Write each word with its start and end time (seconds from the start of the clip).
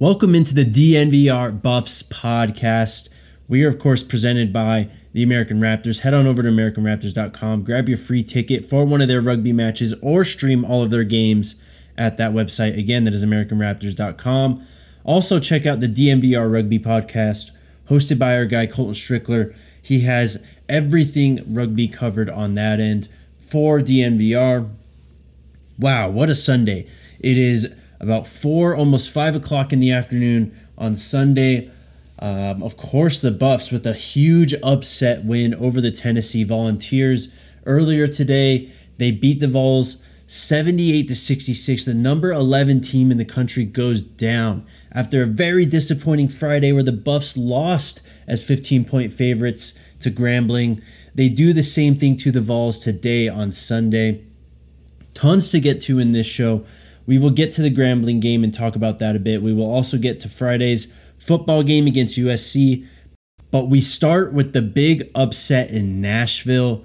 Welcome 0.00 0.34
into 0.34 0.54
the 0.54 0.64
DNVR 0.64 1.60
Buffs 1.60 2.02
podcast. 2.02 3.10
We 3.48 3.62
are, 3.64 3.68
of 3.68 3.78
course, 3.78 4.02
presented 4.02 4.50
by 4.50 4.88
the 5.12 5.22
American 5.22 5.60
Raptors. 5.60 6.00
Head 6.00 6.14
on 6.14 6.26
over 6.26 6.42
to 6.42 6.48
AmericanRaptors.com, 6.48 7.64
grab 7.64 7.86
your 7.86 7.98
free 7.98 8.22
ticket 8.22 8.64
for 8.64 8.86
one 8.86 9.02
of 9.02 9.08
their 9.08 9.20
rugby 9.20 9.52
matches, 9.52 9.94
or 10.00 10.24
stream 10.24 10.64
all 10.64 10.82
of 10.82 10.90
their 10.90 11.04
games 11.04 11.60
at 11.98 12.16
that 12.16 12.32
website. 12.32 12.78
Again, 12.78 13.04
that 13.04 13.12
is 13.12 13.22
AmericanRaptors.com. 13.22 14.66
Also, 15.04 15.38
check 15.38 15.66
out 15.66 15.80
the 15.80 15.86
DNVR 15.86 16.50
Rugby 16.50 16.78
podcast, 16.78 17.50
hosted 17.90 18.18
by 18.18 18.34
our 18.36 18.46
guy 18.46 18.66
Colton 18.66 18.94
Strickler. 18.94 19.54
He 19.82 20.00
has 20.04 20.42
everything 20.66 21.42
rugby 21.46 21.88
covered 21.88 22.30
on 22.30 22.54
that 22.54 22.80
end 22.80 23.10
for 23.36 23.80
DNVR. 23.80 24.66
Wow, 25.78 26.08
what 26.08 26.30
a 26.30 26.34
Sunday! 26.34 26.88
It 27.22 27.36
is 27.36 27.74
about 28.00 28.26
four, 28.26 28.74
almost 28.74 29.10
five 29.10 29.36
o'clock 29.36 29.72
in 29.72 29.80
the 29.80 29.92
afternoon 29.92 30.58
on 30.78 30.96
Sunday. 30.96 31.70
Um, 32.18 32.62
of 32.62 32.76
course, 32.76 33.20
the 33.20 33.30
Buffs 33.30 33.70
with 33.70 33.86
a 33.86 33.92
huge 33.92 34.54
upset 34.62 35.24
win 35.24 35.54
over 35.54 35.80
the 35.80 35.90
Tennessee 35.90 36.44
Volunteers 36.44 37.32
earlier 37.66 38.06
today. 38.06 38.70
They 38.98 39.10
beat 39.10 39.40
the 39.40 39.48
Vols 39.48 40.02
78 40.26 41.08
to 41.08 41.16
66. 41.16 41.84
The 41.84 41.94
number 41.94 42.30
11 42.30 42.82
team 42.82 43.10
in 43.10 43.16
the 43.16 43.24
country 43.24 43.64
goes 43.64 44.02
down 44.02 44.66
after 44.92 45.22
a 45.22 45.26
very 45.26 45.66
disappointing 45.66 46.28
Friday 46.28 46.72
where 46.72 46.82
the 46.82 46.92
Buffs 46.92 47.36
lost 47.36 48.00
as 48.26 48.44
15 48.44 48.84
point 48.84 49.12
favorites 49.12 49.78
to 50.00 50.10
Grambling. 50.10 50.82
They 51.14 51.28
do 51.28 51.52
the 51.52 51.62
same 51.62 51.96
thing 51.96 52.16
to 52.18 52.30
the 52.30 52.40
Vols 52.40 52.78
today 52.78 53.28
on 53.28 53.50
Sunday. 53.50 54.24
Tons 55.14 55.50
to 55.50 55.60
get 55.60 55.80
to 55.82 55.98
in 55.98 56.12
this 56.12 56.26
show. 56.26 56.64
We 57.06 57.18
will 57.18 57.30
get 57.30 57.52
to 57.52 57.62
the 57.62 57.70
Grambling 57.70 58.20
game 58.20 58.44
and 58.44 58.52
talk 58.52 58.76
about 58.76 58.98
that 58.98 59.16
a 59.16 59.20
bit. 59.20 59.42
We 59.42 59.52
will 59.52 59.70
also 59.70 59.98
get 59.98 60.20
to 60.20 60.28
Friday's 60.28 60.94
football 61.18 61.62
game 61.62 61.86
against 61.86 62.18
USC. 62.18 62.86
But 63.50 63.68
we 63.68 63.80
start 63.80 64.32
with 64.32 64.52
the 64.52 64.62
big 64.62 65.10
upset 65.14 65.70
in 65.70 66.00
Nashville. 66.00 66.84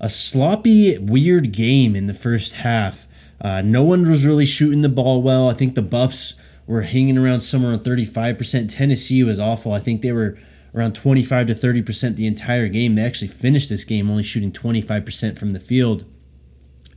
A 0.00 0.08
sloppy, 0.08 0.98
weird 0.98 1.52
game 1.52 1.96
in 1.96 2.06
the 2.06 2.14
first 2.14 2.56
half. 2.56 3.06
Uh, 3.40 3.62
no 3.62 3.82
one 3.82 4.08
was 4.08 4.24
really 4.24 4.46
shooting 4.46 4.82
the 4.82 4.88
ball 4.88 5.22
well. 5.22 5.48
I 5.48 5.54
think 5.54 5.74
the 5.74 5.82
Buffs 5.82 6.34
were 6.66 6.82
hanging 6.82 7.18
around 7.18 7.40
somewhere 7.40 7.72
on 7.72 7.80
35%. 7.80 8.74
Tennessee 8.74 9.24
was 9.24 9.38
awful. 9.38 9.72
I 9.72 9.80
think 9.80 10.02
they 10.02 10.12
were 10.12 10.38
around 10.74 10.94
25 10.94 11.48
to 11.48 11.54
30% 11.54 12.16
the 12.16 12.26
entire 12.26 12.68
game. 12.68 12.94
They 12.94 13.02
actually 13.02 13.28
finished 13.28 13.68
this 13.68 13.84
game 13.84 14.10
only 14.10 14.22
shooting 14.22 14.52
25% 14.52 15.38
from 15.38 15.52
the 15.52 15.60
field. 15.60 16.04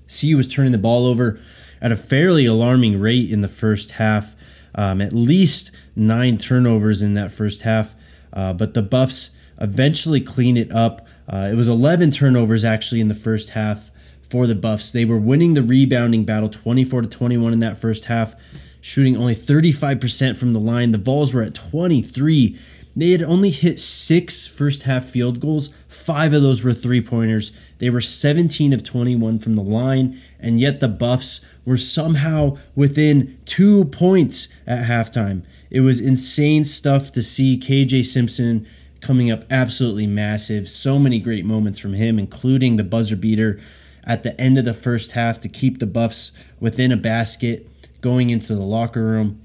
CU 0.07 0.37
was 0.37 0.47
turning 0.47 0.71
the 0.71 0.77
ball 0.77 1.05
over 1.05 1.39
at 1.81 1.91
a 1.91 1.95
fairly 1.95 2.45
alarming 2.45 2.99
rate 2.99 3.29
in 3.29 3.41
the 3.41 3.47
first 3.47 3.91
half. 3.91 4.35
Um, 4.75 5.01
at 5.01 5.13
least 5.13 5.71
nine 5.95 6.37
turnovers 6.37 7.01
in 7.01 7.15
that 7.15 7.31
first 7.31 7.63
half, 7.63 7.95
uh, 8.31 8.53
but 8.53 8.75
the 8.75 8.83
Buffs 8.83 9.31
eventually 9.59 10.21
clean 10.21 10.55
it 10.55 10.71
up. 10.71 11.07
Uh, 11.27 11.49
it 11.51 11.55
was 11.55 11.67
11 11.67 12.11
turnovers 12.11 12.63
actually 12.63 13.01
in 13.01 13.07
the 13.07 13.15
first 13.15 13.51
half 13.51 13.89
for 14.21 14.45
the 14.45 14.55
Buffs. 14.55 14.91
They 14.91 15.05
were 15.05 15.17
winning 15.17 15.53
the 15.53 15.63
rebounding 15.63 16.25
battle 16.25 16.49
24 16.49 17.03
to 17.03 17.07
21 17.07 17.53
in 17.53 17.59
that 17.59 17.77
first 17.77 18.05
half, 18.05 18.35
shooting 18.81 19.17
only 19.17 19.35
35% 19.35 20.37
from 20.37 20.53
the 20.53 20.59
line. 20.59 20.91
The 20.91 20.97
Vols 20.97 21.33
were 21.33 21.41
at 21.41 21.55
23. 21.55 22.57
They 22.95 23.11
had 23.11 23.23
only 23.23 23.51
hit 23.51 23.79
six 23.79 24.47
first 24.47 24.83
half 24.83 25.05
field 25.05 25.39
goals. 25.39 25.69
Five 26.07 26.31
of 26.31 26.41
those 26.41 26.63
were 26.63 26.71
three 26.71 27.01
pointers. 27.01 27.51
They 27.79 27.89
were 27.89 27.99
17 27.99 28.71
of 28.71 28.81
21 28.81 29.39
from 29.39 29.57
the 29.57 29.61
line, 29.61 30.17
and 30.39 30.57
yet 30.57 30.79
the 30.79 30.87
Buffs 30.87 31.41
were 31.65 31.75
somehow 31.75 32.57
within 32.75 33.37
two 33.43 33.83
points 33.83 34.47
at 34.65 34.87
halftime. 34.87 35.43
It 35.69 35.81
was 35.81 35.99
insane 35.99 36.63
stuff 36.63 37.11
to 37.11 37.21
see 37.21 37.59
KJ 37.59 38.05
Simpson 38.05 38.65
coming 39.01 39.29
up 39.29 39.43
absolutely 39.51 40.07
massive. 40.07 40.69
So 40.69 40.97
many 40.97 41.19
great 41.19 41.43
moments 41.43 41.77
from 41.77 41.91
him, 41.91 42.17
including 42.17 42.77
the 42.77 42.85
buzzer 42.85 43.17
beater 43.17 43.59
at 44.05 44.23
the 44.23 44.39
end 44.39 44.57
of 44.57 44.63
the 44.63 44.73
first 44.73 45.11
half 45.11 45.41
to 45.41 45.49
keep 45.49 45.79
the 45.79 45.87
Buffs 45.87 46.31
within 46.61 46.93
a 46.93 46.97
basket 46.97 47.67
going 47.99 48.29
into 48.29 48.55
the 48.55 48.61
locker 48.61 49.03
room. 49.03 49.41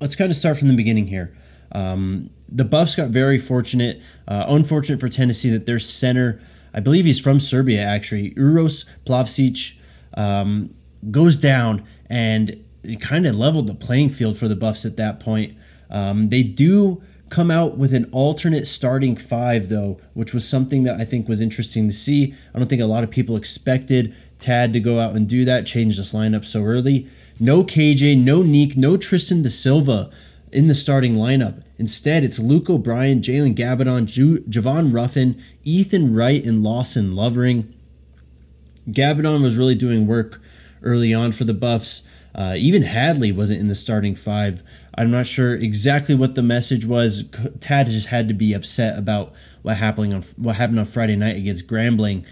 Let's 0.00 0.16
kind 0.16 0.30
of 0.30 0.38
start 0.38 0.56
from 0.56 0.68
the 0.68 0.74
beginning 0.74 1.08
here. 1.08 1.36
Um, 1.70 2.30
the 2.54 2.64
Buffs 2.64 2.94
got 2.94 3.08
very 3.10 3.36
fortunate, 3.36 4.00
uh, 4.28 4.46
unfortunate 4.48 5.00
for 5.00 5.08
Tennessee 5.08 5.50
that 5.50 5.66
their 5.66 5.80
center, 5.80 6.40
I 6.72 6.78
believe 6.80 7.04
he's 7.04 7.20
from 7.20 7.40
Serbia 7.40 7.82
actually, 7.82 8.30
Uros 8.34 8.88
Plavsic, 9.04 9.76
um, 10.16 10.70
goes 11.10 11.36
down 11.36 11.84
and 12.08 12.64
kind 13.00 13.26
of 13.26 13.34
leveled 13.34 13.66
the 13.66 13.74
playing 13.74 14.10
field 14.10 14.36
for 14.36 14.46
the 14.46 14.54
Buffs 14.54 14.86
at 14.86 14.96
that 14.96 15.18
point. 15.18 15.56
Um, 15.90 16.28
they 16.28 16.44
do 16.44 17.02
come 17.28 17.50
out 17.50 17.76
with 17.76 17.92
an 17.92 18.08
alternate 18.12 18.66
starting 18.66 19.16
five 19.16 19.68
though, 19.68 19.98
which 20.12 20.32
was 20.32 20.46
something 20.46 20.84
that 20.84 21.00
I 21.00 21.04
think 21.04 21.28
was 21.28 21.40
interesting 21.40 21.88
to 21.88 21.92
see. 21.92 22.34
I 22.54 22.58
don't 22.58 22.68
think 22.68 22.82
a 22.82 22.86
lot 22.86 23.02
of 23.02 23.10
people 23.10 23.36
expected 23.36 24.14
Tad 24.38 24.72
to 24.74 24.80
go 24.80 25.00
out 25.00 25.16
and 25.16 25.28
do 25.28 25.44
that, 25.44 25.66
change 25.66 25.96
this 25.96 26.14
lineup 26.14 26.44
so 26.44 26.62
early. 26.62 27.08
No 27.40 27.64
KJ, 27.64 28.16
no 28.22 28.42
Nique, 28.42 28.76
no 28.76 28.96
Tristan 28.96 29.42
Da 29.42 29.48
Silva 29.48 30.12
in 30.52 30.68
the 30.68 30.74
starting 30.74 31.14
lineup. 31.14 31.63
Instead, 31.78 32.22
it's 32.22 32.38
Luke 32.38 32.70
O'Brien, 32.70 33.20
Jalen 33.20 33.54
Gabbidon, 33.54 34.06
Ju- 34.06 34.42
Javon 34.42 34.92
Ruffin, 34.92 35.42
Ethan 35.64 36.14
Wright, 36.14 36.44
and 36.44 36.62
Lawson 36.62 37.16
Lovering. 37.16 37.72
Gabbidon 38.88 39.42
was 39.42 39.56
really 39.56 39.74
doing 39.74 40.06
work 40.06 40.40
early 40.82 41.12
on 41.12 41.32
for 41.32 41.44
the 41.44 41.54
Buffs. 41.54 42.02
Uh, 42.34 42.54
even 42.56 42.82
Hadley 42.82 43.32
wasn't 43.32 43.60
in 43.60 43.68
the 43.68 43.74
starting 43.74 44.14
five. 44.14 44.62
I'm 44.96 45.10
not 45.10 45.26
sure 45.26 45.54
exactly 45.54 46.14
what 46.14 46.34
the 46.34 46.42
message 46.42 46.84
was. 46.84 47.28
Tad 47.60 47.86
just 47.86 48.08
had 48.08 48.28
to 48.28 48.34
be 48.34 48.52
upset 48.52 48.98
about 48.98 49.32
what 49.62 49.76
happened 49.76 50.14
on 50.14 50.22
what 50.36 50.56
happened 50.56 50.78
on 50.78 50.86
Friday 50.86 51.16
night 51.16 51.36
against 51.36 51.68
Grambling. 51.68 52.24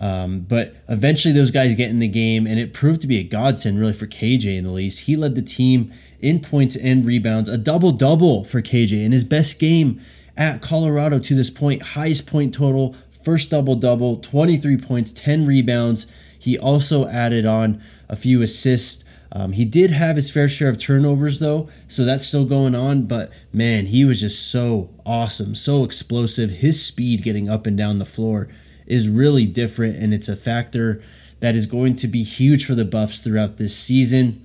Um, 0.00 0.40
but 0.40 0.76
eventually, 0.88 1.34
those 1.34 1.50
guys 1.50 1.74
get 1.74 1.90
in 1.90 1.98
the 1.98 2.08
game, 2.08 2.46
and 2.46 2.58
it 2.58 2.72
proved 2.72 3.00
to 3.00 3.06
be 3.06 3.18
a 3.18 3.24
godsend, 3.24 3.80
really, 3.80 3.92
for 3.92 4.06
KJ 4.06 4.56
in 4.56 4.64
the 4.64 4.70
least. 4.70 5.06
He 5.06 5.16
led 5.16 5.34
the 5.34 5.42
team 5.42 5.92
in 6.20 6.40
points 6.40 6.76
and 6.76 7.04
rebounds, 7.04 7.48
a 7.48 7.58
double 7.58 7.92
double 7.92 8.44
for 8.44 8.62
KJ 8.62 9.04
in 9.04 9.12
his 9.12 9.24
best 9.24 9.58
game 9.58 10.00
at 10.36 10.62
Colorado 10.62 11.18
to 11.18 11.34
this 11.34 11.50
point. 11.50 11.82
Highest 11.82 12.28
point 12.28 12.54
total, 12.54 12.94
first 13.24 13.50
double 13.50 13.74
double, 13.74 14.18
23 14.18 14.76
points, 14.76 15.10
10 15.12 15.44
rebounds. 15.44 16.06
He 16.38 16.56
also 16.56 17.08
added 17.08 17.44
on 17.44 17.82
a 18.08 18.14
few 18.14 18.40
assists. 18.40 19.04
Um, 19.32 19.52
he 19.52 19.64
did 19.64 19.90
have 19.90 20.14
his 20.16 20.30
fair 20.30 20.48
share 20.48 20.68
of 20.68 20.78
turnovers, 20.78 21.40
though, 21.40 21.68
so 21.88 22.04
that's 22.04 22.26
still 22.26 22.46
going 22.46 22.76
on. 22.76 23.06
But 23.06 23.32
man, 23.52 23.86
he 23.86 24.04
was 24.04 24.20
just 24.20 24.50
so 24.50 24.90
awesome, 25.04 25.56
so 25.56 25.82
explosive. 25.82 26.50
His 26.50 26.82
speed 26.82 27.24
getting 27.24 27.48
up 27.50 27.66
and 27.66 27.76
down 27.76 27.98
the 27.98 28.04
floor 28.04 28.48
is 28.88 29.08
really 29.08 29.46
different, 29.46 29.96
and 29.96 30.12
it's 30.12 30.28
a 30.28 30.34
factor 30.34 31.00
that 31.40 31.54
is 31.54 31.66
going 31.66 31.94
to 31.94 32.08
be 32.08 32.24
huge 32.24 32.64
for 32.64 32.74
the 32.74 32.84
Buffs 32.84 33.20
throughout 33.20 33.58
this 33.58 33.76
season. 33.76 34.44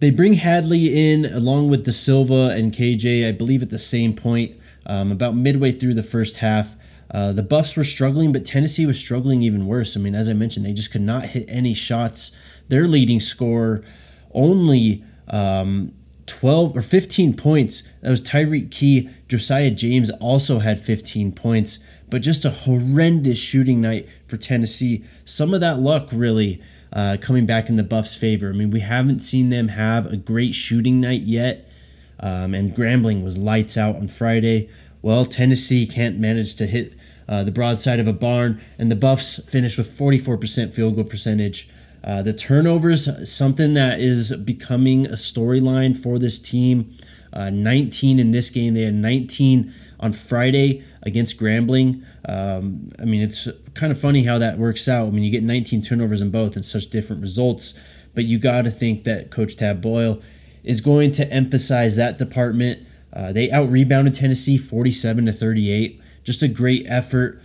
They 0.00 0.10
bring 0.10 0.34
Hadley 0.34 1.12
in 1.12 1.24
along 1.24 1.70
with 1.70 1.84
Da 1.84 1.92
Silva 1.92 2.54
and 2.54 2.72
KJ, 2.72 3.26
I 3.26 3.32
believe, 3.32 3.62
at 3.62 3.70
the 3.70 3.78
same 3.78 4.14
point, 4.14 4.56
um, 4.86 5.12
about 5.12 5.34
midway 5.34 5.72
through 5.72 5.94
the 5.94 6.02
first 6.02 6.38
half. 6.38 6.76
Uh, 7.10 7.32
the 7.32 7.42
Buffs 7.42 7.76
were 7.76 7.84
struggling, 7.84 8.32
but 8.32 8.44
Tennessee 8.44 8.86
was 8.86 8.98
struggling 8.98 9.42
even 9.42 9.66
worse. 9.66 9.96
I 9.96 10.00
mean, 10.00 10.14
as 10.14 10.28
I 10.28 10.32
mentioned, 10.32 10.64
they 10.64 10.72
just 10.72 10.92
could 10.92 11.00
not 11.00 11.26
hit 11.26 11.44
any 11.48 11.74
shots. 11.74 12.32
Their 12.68 12.86
leading 12.86 13.20
scorer 13.20 13.84
only 14.32 15.04
um, 15.28 15.92
12 16.26 16.76
or 16.76 16.82
15 16.82 17.34
points. 17.34 17.82
That 18.00 18.10
was 18.10 18.22
Tyreke 18.22 18.70
Key. 18.70 19.10
Josiah 19.28 19.70
James 19.70 20.10
also 20.10 20.60
had 20.60 20.78
15 20.78 21.32
points, 21.32 21.80
but 22.10 22.22
just 22.22 22.44
a 22.44 22.50
horrendous 22.50 23.38
shooting 23.38 23.80
night 23.80 24.08
for 24.26 24.36
Tennessee. 24.36 25.04
Some 25.24 25.54
of 25.54 25.60
that 25.60 25.78
luck 25.78 26.08
really 26.12 26.60
uh, 26.92 27.16
coming 27.20 27.46
back 27.46 27.68
in 27.68 27.76
the 27.76 27.84
Buffs' 27.84 28.16
favor. 28.16 28.48
I 28.48 28.52
mean, 28.52 28.70
we 28.70 28.80
haven't 28.80 29.20
seen 29.20 29.48
them 29.48 29.68
have 29.68 30.06
a 30.06 30.16
great 30.16 30.54
shooting 30.54 31.00
night 31.00 31.22
yet, 31.22 31.70
um, 32.18 32.54
and 32.54 32.74
Grambling 32.74 33.22
was 33.22 33.38
lights 33.38 33.76
out 33.76 33.96
on 33.96 34.08
Friday. 34.08 34.68
Well, 35.02 35.24
Tennessee 35.24 35.86
can't 35.86 36.18
manage 36.18 36.56
to 36.56 36.66
hit 36.66 36.96
uh, 37.28 37.44
the 37.44 37.52
broadside 37.52 38.00
of 38.00 38.08
a 38.08 38.12
barn, 38.12 38.60
and 38.78 38.90
the 38.90 38.96
Buffs 38.96 39.42
finished 39.48 39.78
with 39.78 39.88
44% 39.96 40.74
field 40.74 40.96
goal 40.96 41.04
percentage. 41.04 41.68
Uh, 42.02 42.22
the 42.22 42.32
turnovers, 42.32 43.30
something 43.30 43.74
that 43.74 44.00
is 44.00 44.34
becoming 44.36 45.06
a 45.06 45.10
storyline 45.10 45.96
for 45.96 46.18
this 46.18 46.40
team. 46.40 46.90
Uh, 47.32 47.48
19 47.48 48.18
in 48.18 48.32
this 48.32 48.50
game. 48.50 48.74
They 48.74 48.82
had 48.82 48.94
19 48.94 49.72
on 50.00 50.12
Friday 50.12 50.82
against 51.02 51.40
Grambling. 51.40 52.04
Um, 52.28 52.90
I 53.00 53.04
mean, 53.04 53.22
it's 53.22 53.48
kind 53.74 53.92
of 53.92 53.98
funny 53.98 54.24
how 54.24 54.38
that 54.38 54.58
works 54.58 54.88
out. 54.88 55.06
I 55.06 55.10
mean, 55.10 55.24
you 55.24 55.30
get 55.30 55.42
19 55.42 55.82
turnovers 55.82 56.20
in 56.20 56.30
both 56.30 56.56
and 56.56 56.64
such 56.64 56.88
different 56.88 57.22
results, 57.22 57.78
but 58.14 58.24
you 58.24 58.38
got 58.38 58.62
to 58.62 58.70
think 58.70 59.04
that 59.04 59.30
Coach 59.30 59.56
Tad 59.56 59.80
Boyle 59.80 60.20
is 60.62 60.80
going 60.80 61.10
to 61.12 61.30
emphasize 61.32 61.96
that 61.96 62.18
department. 62.18 62.86
Uh, 63.12 63.32
they 63.32 63.50
out 63.50 63.68
rebounded 63.68 64.14
Tennessee 64.14 64.58
47 64.58 65.26
to 65.26 65.32
38. 65.32 66.00
Just 66.22 66.42
a 66.42 66.48
great 66.48 66.84
effort 66.86 67.40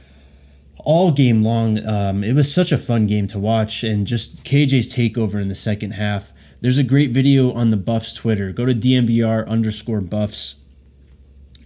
all 0.86 1.12
game 1.12 1.44
long. 1.44 1.86
Um, 1.86 2.24
it 2.24 2.34
was 2.34 2.54
such 2.54 2.72
a 2.72 2.78
fun 2.78 3.07
game 3.07 3.28
to 3.30 3.40
watch, 3.40 3.84
and 3.84 4.06
just 4.06 4.44
KJ's 4.44 4.94
takeover 4.94 5.42
in 5.42 5.48
the 5.48 5.56
second 5.56 5.92
half. 5.92 6.31
There's 6.62 6.78
a 6.78 6.84
great 6.84 7.12
video 7.12 7.52
on 7.52 7.72
the 7.72 7.78
Buffs 7.78 8.13
Twitter. 8.13 8.52
Go 8.52 8.66
to 8.66 8.74
DNVR 8.74 9.48
underscore 9.48 10.02
Buffs 10.02 10.56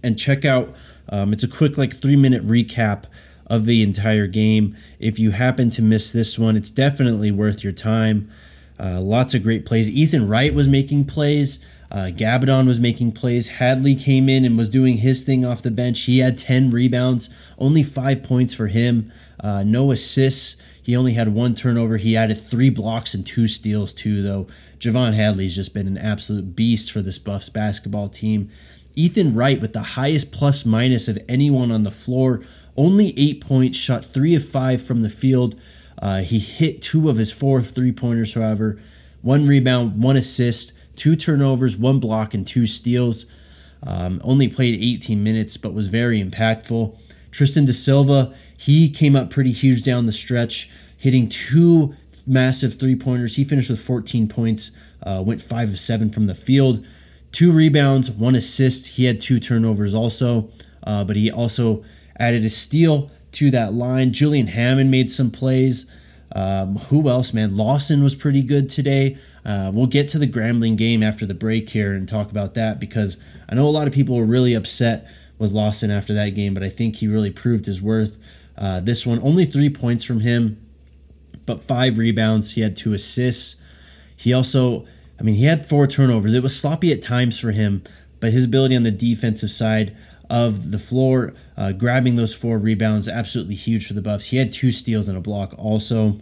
and 0.02 0.18
check 0.18 0.44
out. 0.44 0.74
Um, 1.10 1.32
it's 1.32 1.44
a 1.44 1.48
quick, 1.48 1.76
like 1.76 1.92
three 1.92 2.16
minute 2.16 2.46
recap 2.46 3.04
of 3.46 3.66
the 3.66 3.82
entire 3.82 4.28
game. 4.28 4.76
If 4.98 5.18
you 5.18 5.32
happen 5.32 5.68
to 5.70 5.82
miss 5.82 6.12
this 6.12 6.38
one, 6.38 6.56
it's 6.56 6.70
definitely 6.70 7.30
worth 7.32 7.62
your 7.62 7.72
time. 7.72 8.30
Uh, 8.78 9.00
lots 9.00 9.34
of 9.34 9.42
great 9.42 9.66
plays. 9.66 9.90
Ethan 9.90 10.26
Wright 10.26 10.54
was 10.54 10.68
making 10.68 11.04
plays. 11.04 11.62
Uh, 11.90 12.10
Gabbidon 12.14 12.66
was 12.66 12.78
making 12.78 13.12
plays. 13.12 13.48
Hadley 13.48 13.96
came 13.96 14.28
in 14.28 14.44
and 14.44 14.56
was 14.56 14.70
doing 14.70 14.98
his 14.98 15.24
thing 15.24 15.44
off 15.44 15.60
the 15.60 15.72
bench. 15.72 16.02
He 16.02 16.20
had 16.20 16.38
10 16.38 16.70
rebounds, 16.70 17.28
only 17.58 17.82
five 17.82 18.22
points 18.22 18.54
for 18.54 18.68
him, 18.68 19.12
uh, 19.40 19.64
no 19.64 19.90
assists. 19.90 20.56
He 20.80 20.96
only 20.96 21.14
had 21.14 21.34
one 21.34 21.54
turnover. 21.54 21.96
He 21.96 22.16
added 22.16 22.38
three 22.38 22.70
blocks 22.70 23.12
and 23.12 23.26
two 23.26 23.48
steals, 23.48 23.92
too, 23.92 24.22
though. 24.22 24.46
J'Vonne 24.78 25.14
Hadley's 25.14 25.56
just 25.56 25.74
been 25.74 25.88
an 25.88 25.98
absolute 25.98 26.54
beast 26.56 26.92
for 26.92 27.02
this 27.02 27.18
Buffs 27.18 27.48
basketball 27.48 28.08
team. 28.08 28.50
Ethan 28.94 29.34
Wright 29.34 29.60
with 29.60 29.72
the 29.72 29.82
highest 29.82 30.32
plus 30.32 30.64
minus 30.64 31.08
of 31.08 31.18
anyone 31.28 31.70
on 31.70 31.82
the 31.82 31.90
floor, 31.90 32.42
only 32.76 33.14
eight 33.16 33.40
points, 33.40 33.78
shot 33.78 34.04
three 34.04 34.34
of 34.34 34.46
five 34.46 34.82
from 34.82 35.02
the 35.02 35.10
field. 35.10 35.54
Uh, 36.00 36.20
he 36.20 36.38
hit 36.38 36.82
two 36.82 37.08
of 37.08 37.16
his 37.16 37.32
four 37.32 37.62
three 37.62 37.92
pointers, 37.92 38.34
however. 38.34 38.78
One 39.22 39.46
rebound, 39.46 40.02
one 40.02 40.16
assist 40.16 40.72
two 40.96 41.16
turnovers, 41.16 41.76
one 41.76 42.00
block, 42.00 42.34
and 42.34 42.46
two 42.46 42.66
steals. 42.66 43.26
Um, 43.82 44.20
only 44.22 44.48
played 44.48 44.78
18 44.80 45.22
minutes, 45.22 45.56
but 45.56 45.72
was 45.72 45.88
very 45.88 46.22
impactful. 46.22 46.98
Tristan 47.30 47.64
da 47.64 47.72
Silva, 47.72 48.34
he 48.56 48.90
came 48.90 49.16
up 49.16 49.30
pretty 49.30 49.52
huge 49.52 49.82
down 49.82 50.06
the 50.06 50.12
stretch, 50.12 50.68
hitting 51.00 51.28
two 51.28 51.94
massive 52.26 52.74
three 52.74 52.96
pointers. 52.96 53.36
He 53.36 53.44
finished 53.44 53.70
with 53.70 53.80
14 53.80 54.28
points, 54.28 54.72
uh, 55.02 55.22
went 55.24 55.40
five 55.40 55.70
of 55.70 55.78
seven 55.78 56.10
from 56.10 56.26
the 56.26 56.34
field, 56.34 56.86
two 57.32 57.52
rebounds, 57.52 58.10
one 58.10 58.34
assist. 58.34 58.96
He 58.96 59.04
had 59.04 59.20
two 59.20 59.40
turnovers 59.40 59.94
also, 59.94 60.50
uh, 60.82 61.04
but 61.04 61.16
he 61.16 61.30
also 61.30 61.84
added 62.18 62.44
a 62.44 62.50
steal 62.50 63.10
to 63.32 63.50
that 63.50 63.72
line. 63.72 64.12
Julian 64.12 64.48
Hammond 64.48 64.90
made 64.90 65.10
some 65.10 65.30
plays. 65.30 65.90
Um, 66.32 66.76
who 66.76 67.08
else, 67.08 67.32
man? 67.32 67.56
Lawson 67.56 68.04
was 68.04 68.14
pretty 68.14 68.42
good 68.42 68.68
today. 68.68 69.16
Uh, 69.44 69.72
we'll 69.74 69.86
get 69.86 70.08
to 70.08 70.18
the 70.18 70.26
Grambling 70.26 70.76
game 70.76 71.02
after 71.02 71.26
the 71.26 71.34
break 71.34 71.70
here 71.70 71.92
and 71.92 72.08
talk 72.08 72.30
about 72.30 72.54
that 72.54 72.78
because 72.78 73.16
I 73.48 73.54
know 73.54 73.66
a 73.66 73.70
lot 73.70 73.88
of 73.88 73.92
people 73.92 74.16
were 74.16 74.24
really 74.24 74.54
upset 74.54 75.10
with 75.38 75.52
Lawson 75.52 75.90
after 75.90 76.14
that 76.14 76.30
game, 76.30 76.54
but 76.54 76.62
I 76.62 76.68
think 76.68 76.96
he 76.96 77.08
really 77.08 77.30
proved 77.30 77.66
his 77.66 77.82
worth. 77.82 78.18
Uh, 78.56 78.78
this 78.80 79.06
one, 79.06 79.18
only 79.22 79.44
three 79.44 79.70
points 79.70 80.04
from 80.04 80.20
him, 80.20 80.60
but 81.46 81.64
five 81.64 81.98
rebounds. 81.98 82.52
He 82.52 82.60
had 82.60 82.76
two 82.76 82.92
assists. 82.92 83.60
He 84.14 84.32
also, 84.32 84.86
I 85.20 85.22
mean, 85.22 85.34
he 85.34 85.44
had 85.44 85.68
four 85.68 85.86
turnovers. 85.86 86.32
It 86.32 86.42
was 86.42 86.58
sloppy 86.58 86.92
at 86.92 87.02
times 87.02 87.38
for 87.38 87.50
him, 87.50 87.82
but 88.20 88.32
his 88.32 88.46
ability 88.46 88.74
on 88.74 88.84
the 88.84 88.90
defensive 88.90 89.50
side 89.50 89.94
of 90.30 90.70
the 90.70 90.78
floor, 90.78 91.34
uh, 91.56 91.72
grabbing 91.72 92.16
those 92.16 92.32
four 92.32 92.58
rebounds, 92.58 93.08
absolutely 93.08 93.56
huge 93.56 93.86
for 93.86 93.92
the 93.92 94.00
Buffs. 94.00 94.26
He 94.26 94.38
had 94.38 94.52
two 94.52 94.72
steals 94.72 95.08
and 95.08 95.18
a 95.18 95.20
block 95.20 95.54
also. 95.58 96.18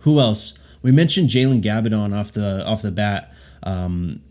Who 0.00 0.20
else? 0.20 0.56
We 0.82 0.92
mentioned 0.92 1.30
Jalen 1.30 1.62
Gabbidon 1.62 2.16
off 2.16 2.30
the 2.30 2.64
off 2.64 2.82
the 2.82 2.92
bat. 2.92 3.34
Um, 3.64 4.22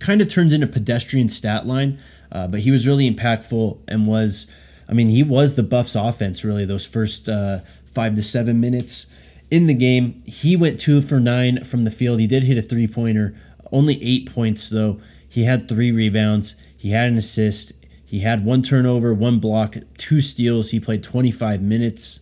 kind 0.00 0.20
of 0.20 0.28
turns 0.28 0.52
into 0.52 0.66
pedestrian 0.66 1.28
stat 1.28 1.66
line, 1.66 2.00
uh, 2.32 2.48
but 2.48 2.60
he 2.60 2.70
was 2.70 2.86
really 2.86 3.08
impactful 3.08 3.78
and 3.86 4.06
was, 4.06 4.50
I 4.88 4.94
mean, 4.94 5.10
he 5.10 5.22
was 5.22 5.54
the 5.54 5.62
Buffs 5.62 5.94
offense 5.94 6.42
really 6.42 6.64
those 6.64 6.86
first 6.86 7.28
uh, 7.28 7.58
five 7.84 8.14
to 8.16 8.22
seven 8.22 8.58
minutes 8.60 9.12
in 9.50 9.66
the 9.66 9.74
game. 9.74 10.22
He 10.26 10.56
went 10.56 10.80
two 10.80 11.00
for 11.00 11.20
nine 11.20 11.64
from 11.64 11.84
the 11.84 11.90
field. 11.90 12.20
He 12.20 12.26
did 12.26 12.44
hit 12.44 12.58
a 12.58 12.62
three 12.62 12.86
pointer, 12.86 13.34
only 13.72 14.02
eight 14.02 14.32
points 14.32 14.68
though. 14.68 15.00
He 15.28 15.44
had 15.44 15.68
three 15.68 15.92
rebounds. 15.92 16.60
He 16.76 16.90
had 16.90 17.08
an 17.08 17.16
assist. 17.16 17.72
He 18.04 18.20
had 18.20 18.44
one 18.44 18.62
turnover, 18.62 19.14
one 19.14 19.38
block, 19.38 19.76
two 19.96 20.20
steals. 20.20 20.70
He 20.70 20.80
played 20.80 21.04
25 21.04 21.62
minutes. 21.62 22.20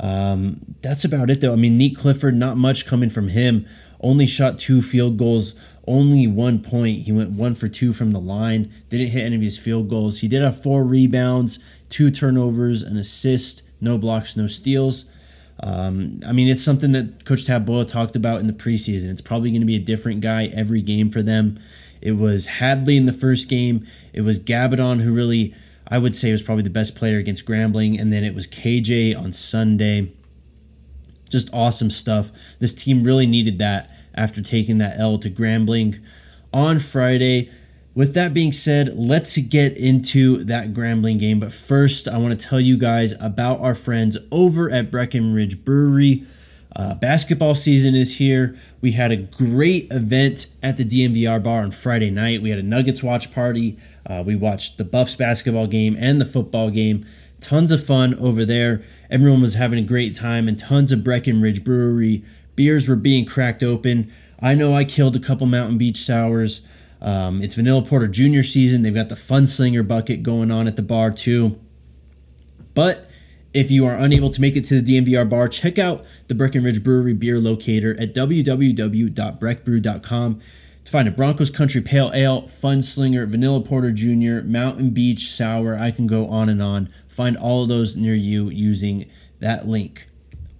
Um, 0.00 0.60
that's 0.82 1.04
about 1.04 1.30
it, 1.30 1.40
though. 1.40 1.52
I 1.52 1.56
mean, 1.56 1.78
Nique 1.78 1.96
Clifford, 1.96 2.34
not 2.34 2.56
much 2.56 2.86
coming 2.86 3.10
from 3.10 3.28
him. 3.28 3.64
Only 4.00 4.26
shot 4.26 4.58
two 4.58 4.82
field 4.82 5.18
goals, 5.18 5.54
only 5.86 6.26
one 6.26 6.60
point. 6.60 7.02
He 7.02 7.12
went 7.12 7.30
one 7.30 7.54
for 7.54 7.68
two 7.68 7.92
from 7.92 8.10
the 8.10 8.18
line. 8.18 8.72
Didn't 8.88 9.08
hit 9.10 9.22
any 9.22 9.36
of 9.36 9.42
his 9.42 9.58
field 9.58 9.88
goals. 9.88 10.18
He 10.18 10.26
did 10.26 10.42
have 10.42 10.60
four 10.60 10.82
rebounds, 10.82 11.62
two 11.90 12.10
turnovers, 12.10 12.82
an 12.82 12.96
assist, 12.96 13.62
no 13.80 13.98
blocks, 13.98 14.36
no 14.36 14.46
steals. 14.46 15.04
Um, 15.62 16.20
I 16.26 16.32
mean, 16.32 16.48
it's 16.48 16.62
something 16.62 16.92
that 16.92 17.24
Coach 17.24 17.44
Tad 17.44 17.66
Boyle 17.66 17.84
talked 17.84 18.16
about 18.16 18.40
in 18.40 18.46
the 18.46 18.52
preseason. 18.52 19.10
It's 19.10 19.20
probably 19.20 19.50
going 19.50 19.60
to 19.60 19.66
be 19.66 19.76
a 19.76 19.80
different 19.80 20.20
guy 20.20 20.46
every 20.46 20.80
game 20.82 21.10
for 21.10 21.22
them. 21.22 21.60
It 22.00 22.12
was 22.12 22.46
Hadley 22.46 22.96
in 22.96 23.04
the 23.04 23.12
first 23.12 23.48
game. 23.48 23.86
It 24.12 24.22
was 24.22 24.38
Gabbidon 24.38 25.00
who 25.00 25.14
really, 25.14 25.54
I 25.86 25.98
would 25.98 26.16
say, 26.16 26.32
was 26.32 26.42
probably 26.42 26.62
the 26.64 26.70
best 26.70 26.96
player 26.96 27.18
against 27.18 27.46
Grambling. 27.46 28.00
And 28.00 28.12
then 28.12 28.24
it 28.24 28.34
was 28.34 28.46
KJ 28.46 29.18
on 29.18 29.32
Sunday. 29.32 30.12
Just 31.28 31.52
awesome 31.52 31.90
stuff. 31.90 32.32
This 32.58 32.72
team 32.72 33.04
really 33.04 33.26
needed 33.26 33.58
that 33.58 33.92
after 34.14 34.40
taking 34.40 34.78
that 34.78 34.98
L 34.98 35.18
to 35.18 35.30
Grambling 35.30 36.00
on 36.52 36.78
Friday. 36.78 37.50
With 37.94 38.14
that 38.14 38.32
being 38.32 38.52
said, 38.52 38.94
let's 38.94 39.36
get 39.36 39.76
into 39.76 40.44
that 40.44 40.72
Grambling 40.72 41.18
game. 41.18 41.40
But 41.40 41.52
first, 41.52 42.06
I 42.06 42.18
want 42.18 42.38
to 42.38 42.46
tell 42.48 42.60
you 42.60 42.78
guys 42.78 43.14
about 43.20 43.60
our 43.60 43.74
friends 43.74 44.16
over 44.30 44.70
at 44.70 44.92
Breckenridge 44.92 45.64
Brewery. 45.64 46.24
Uh, 46.76 46.94
basketball 46.94 47.56
season 47.56 47.96
is 47.96 48.18
here. 48.18 48.56
We 48.80 48.92
had 48.92 49.10
a 49.10 49.16
great 49.16 49.88
event 49.90 50.46
at 50.62 50.76
the 50.76 50.84
DNVR 50.84 51.42
bar 51.42 51.62
on 51.62 51.72
Friday 51.72 52.10
night. 52.10 52.42
We 52.42 52.50
had 52.50 52.60
a 52.60 52.62
Nuggets 52.62 53.02
watch 53.02 53.34
party. 53.34 53.76
Uh, 54.06 54.22
we 54.24 54.36
watched 54.36 54.78
the 54.78 54.84
Buffs 54.84 55.16
basketball 55.16 55.66
game 55.66 55.96
and 55.98 56.20
the 56.20 56.24
football 56.24 56.70
game. 56.70 57.04
Tons 57.40 57.72
of 57.72 57.84
fun 57.84 58.14
over 58.14 58.44
there. 58.44 58.82
Everyone 59.10 59.40
was 59.40 59.54
having 59.54 59.80
a 59.80 59.86
great 59.86 60.14
time, 60.14 60.46
and 60.46 60.56
tons 60.56 60.92
of 60.92 61.02
Breckenridge 61.02 61.64
Brewery 61.64 62.22
beers 62.54 62.88
were 62.88 62.96
being 62.96 63.24
cracked 63.24 63.62
open. 63.62 64.12
I 64.40 64.54
know 64.54 64.76
I 64.76 64.84
killed 64.84 65.16
a 65.16 65.20
couple 65.20 65.46
Mountain 65.46 65.78
Beach 65.78 65.96
sours. 65.96 66.64
Um, 67.00 67.42
it's 67.42 67.54
Vanilla 67.54 67.82
Porter 67.82 68.08
Junior 68.08 68.42
season. 68.42 68.82
They've 68.82 68.94
got 68.94 69.08
the 69.08 69.16
Fun 69.16 69.46
Slinger 69.46 69.82
bucket 69.82 70.22
going 70.22 70.50
on 70.50 70.66
at 70.66 70.76
the 70.76 70.82
bar 70.82 71.10
too. 71.10 71.58
But 72.74 73.08
if 73.52 73.70
you 73.70 73.84
are 73.86 73.96
unable 73.96 74.30
to 74.30 74.40
make 74.40 74.56
it 74.56 74.64
to 74.66 74.80
the 74.80 75.00
DNVR 75.00 75.28
bar, 75.28 75.48
check 75.48 75.76
out 75.78 76.06
the 76.28 76.34
Breckenridge 76.34 76.84
Brewery 76.84 77.14
beer 77.14 77.40
locator 77.40 78.00
at 78.00 78.14
www.breckbrew.com 78.14 80.40
to 80.84 80.90
find 80.90 81.08
a 81.08 81.10
Broncos 81.10 81.50
Country 81.50 81.80
Pale 81.80 82.12
Ale, 82.14 82.46
Fun 82.46 82.82
Slinger, 82.82 83.26
Vanilla 83.26 83.60
Porter 83.60 83.90
Jr., 83.92 84.42
Mountain 84.44 84.90
Beach 84.90 85.30
Sour. 85.30 85.76
I 85.76 85.90
can 85.90 86.06
go 86.06 86.28
on 86.28 86.48
and 86.48 86.62
on. 86.62 86.86
Find 87.08 87.36
all 87.36 87.64
of 87.64 87.68
those 87.68 87.96
near 87.96 88.14
you 88.14 88.50
using 88.50 89.10
that 89.40 89.66
link. 89.66 90.06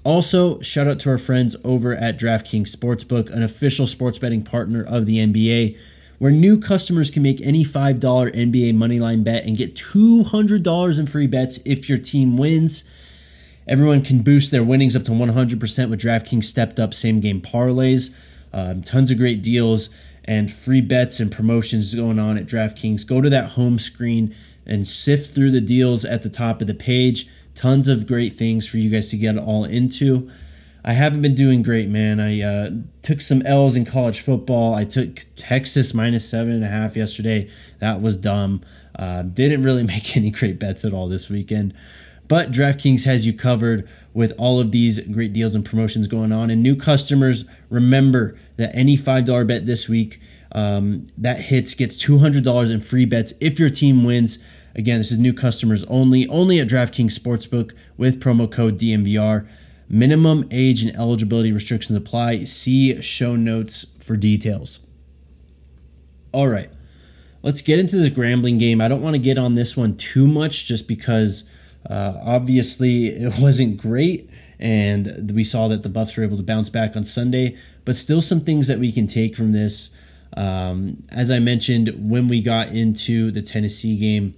Also, 0.03 0.61
shout 0.61 0.89
out 0.89 0.99
to 1.01 1.11
our 1.11 1.19
friends 1.19 1.57
over 1.63 1.95
at 1.95 2.19
DraftKings 2.19 2.75
Sportsbook, 2.75 3.29
an 3.31 3.43
official 3.43 3.87
sports 3.87 4.19
betting 4.19 4.43
partner 4.43 4.83
of 4.83 5.05
the 5.07 5.19
NBA, 5.19 5.79
where 6.21 6.31
new 6.31 6.61
customers 6.61 7.11
can 7.11 7.23
make 7.23 7.41
any 7.41 7.65
$5 7.65 7.99
NBA 7.99 8.75
moneyline 8.75 9.25
bet 9.25 9.47
and 9.47 9.57
get 9.57 9.75
$200 9.75 10.99
in 10.99 11.07
free 11.07 11.27
bets 11.27 11.59
if 11.65 11.89
your 11.89 11.97
team 11.97 12.37
wins. 12.37 12.85
Everyone 13.67 14.03
can 14.03 14.21
boost 14.21 14.51
their 14.51 14.63
winnings 14.63 14.95
up 14.95 15.05
to 15.05 15.13
100% 15.13 15.89
with 15.89 16.01
DraftKings 16.01 16.45
stepped 16.45 16.79
up 16.79 16.93
same 16.93 17.21
game 17.21 17.41
parlays. 17.41 18.15
Um, 18.53 18.83
tons 18.83 19.11
of 19.11 19.17
great 19.17 19.43
deals 19.43 19.89
and 20.27 20.53
free 20.53 20.83
bets 20.83 21.21
and 21.21 21.33
promotions 21.33 21.95
going 21.95 22.19
on 22.19 22.37
at 22.37 22.45
DraftKings. 22.45 23.07
Go 23.07 23.23
to 23.23 23.31
that 23.31 23.53
home 23.53 23.79
screen 23.79 24.35
and 24.67 24.87
sift 24.87 25.35
through 25.35 25.53
the 25.53 25.61
deals 25.63 26.05
at 26.05 26.21
the 26.23 26.29
top 26.29 26.61
of 26.61 26.67
the 26.67 26.75
page. 26.75 27.29
Tons 27.55 27.89
of 27.89 28.07
great 28.07 28.35
things 28.35 28.69
for 28.69 28.77
you 28.77 28.91
guys 28.91 29.09
to 29.09 29.17
get 29.17 29.39
all 29.39 29.65
into. 29.65 30.31
I 30.85 30.93
haven't 30.93 31.23
been 31.23 31.35
doing 31.35 31.63
great, 31.63 31.89
man. 31.89 32.21
I 32.21 32.41
uh, 32.41 32.71
took 33.03 33.21
some 33.21 33.43
L's 33.43 33.77
in 33.77 33.85
college 33.85 34.21
football. 34.21 34.75
I 34.75 34.85
took 34.85 35.21
Texas 35.37 35.93
minus 35.93 36.29
seven 36.29 36.55
and 36.55 36.65
a 36.65 36.69
half 36.69 36.97
yesterday. 36.97 37.51
That 37.79 38.01
was 38.01 38.17
dumb. 38.17 38.63
Uh, 38.99 39.23
didn't 39.23 39.63
really 39.63 39.83
make 39.95 40.17
any 40.17 40.31
great 40.31 40.59
bets 40.59 40.85
at 40.85 40.93
all 40.93 41.09
this 41.09 41.29
weekend. 41.29 41.75
But 42.29 42.53
DraftKings 42.53 43.07
has 43.07 43.27
you 43.27 43.33
covered 43.33 43.89
with 44.15 44.33
all 44.39 44.61
of 44.61 44.71
these 44.71 45.01
great 45.09 45.33
deals 45.33 45.57
and 45.57 45.65
promotions 45.65 46.07
going 46.07 46.31
on. 46.31 46.49
And 46.49 46.63
new 46.63 46.77
customers, 46.77 47.45
remember 47.69 48.39
that 48.57 48.71
any 48.73 48.97
$5 48.97 49.47
bet 49.49 49.67
this 49.67 49.89
week 49.89 50.21
um, 50.53 51.07
that 51.19 51.41
hits 51.41 51.75
gets 51.75 51.97
$200 52.03 52.73
in 52.73 52.81
free 52.81 53.05
bets 53.05 53.35
if 53.41 53.59
your 53.59 53.69
team 53.69 54.05
wins. 54.05 54.39
Again, 54.77 54.99
this 54.99 55.11
is 55.11 55.19
new 55.19 55.35
customers 55.35 55.83
only, 55.85 56.29
only 56.29 56.61
at 56.61 56.69
DraftKings 56.69 57.19
Sportsbook 57.19 57.73
with 57.97 58.21
promo 58.21 58.51
code 58.51 58.79
DNVR. 58.79 59.49
Minimum 59.93 60.47
age 60.53 60.85
and 60.85 60.97
eligibility 60.97 61.53
restrictions 61.53 61.97
apply. 61.97 62.45
See 62.45 63.03
show 63.03 63.35
notes 63.35 63.85
for 63.99 64.17
details. 64.17 64.79
All 66.31 66.47
right, 66.47 66.71
let's 67.43 67.61
get 67.61 67.81
into 67.81 67.97
this 67.97 68.09
Grambling 68.09 68.57
game. 68.57 68.81
I 68.81 68.87
don't 68.87 69.03
want 69.03 69.15
to 69.15 69.21
get 69.21 69.37
on 69.37 69.57
this 69.57 69.77
one 69.77 69.97
too 69.97 70.29
much 70.29 70.65
just 70.65 70.87
because 70.87 71.51
uh, 71.89 72.21
obviously, 72.23 73.07
it 73.09 73.41
wasn't 73.41 73.79
great, 73.79 74.31
and 74.59 75.33
we 75.35 75.45
saw 75.45 75.69
that 75.69 75.83
the 75.83 75.89
Buffs 75.89 76.17
were 76.17 76.25
able 76.25 76.37
to 76.37 76.43
bounce 76.43 76.69
back 76.69 76.97
on 76.97 77.05
Sunday, 77.05 77.57
but 77.85 77.97
still 77.97 78.23
some 78.23 78.41
things 78.41 78.69
that 78.69 78.79
we 78.79 78.93
can 78.93 79.07
take 79.07 79.37
from 79.37 79.53
this. 79.53 79.91
Um, 80.37 81.03
as 81.11 81.31
I 81.31 81.41
mentioned, 81.41 81.93
when 81.99 82.29
we 82.29 82.41
got 82.41 82.69
into 82.69 83.33
the 83.33 83.43
Tennessee 83.43 83.99
game, 83.99 84.35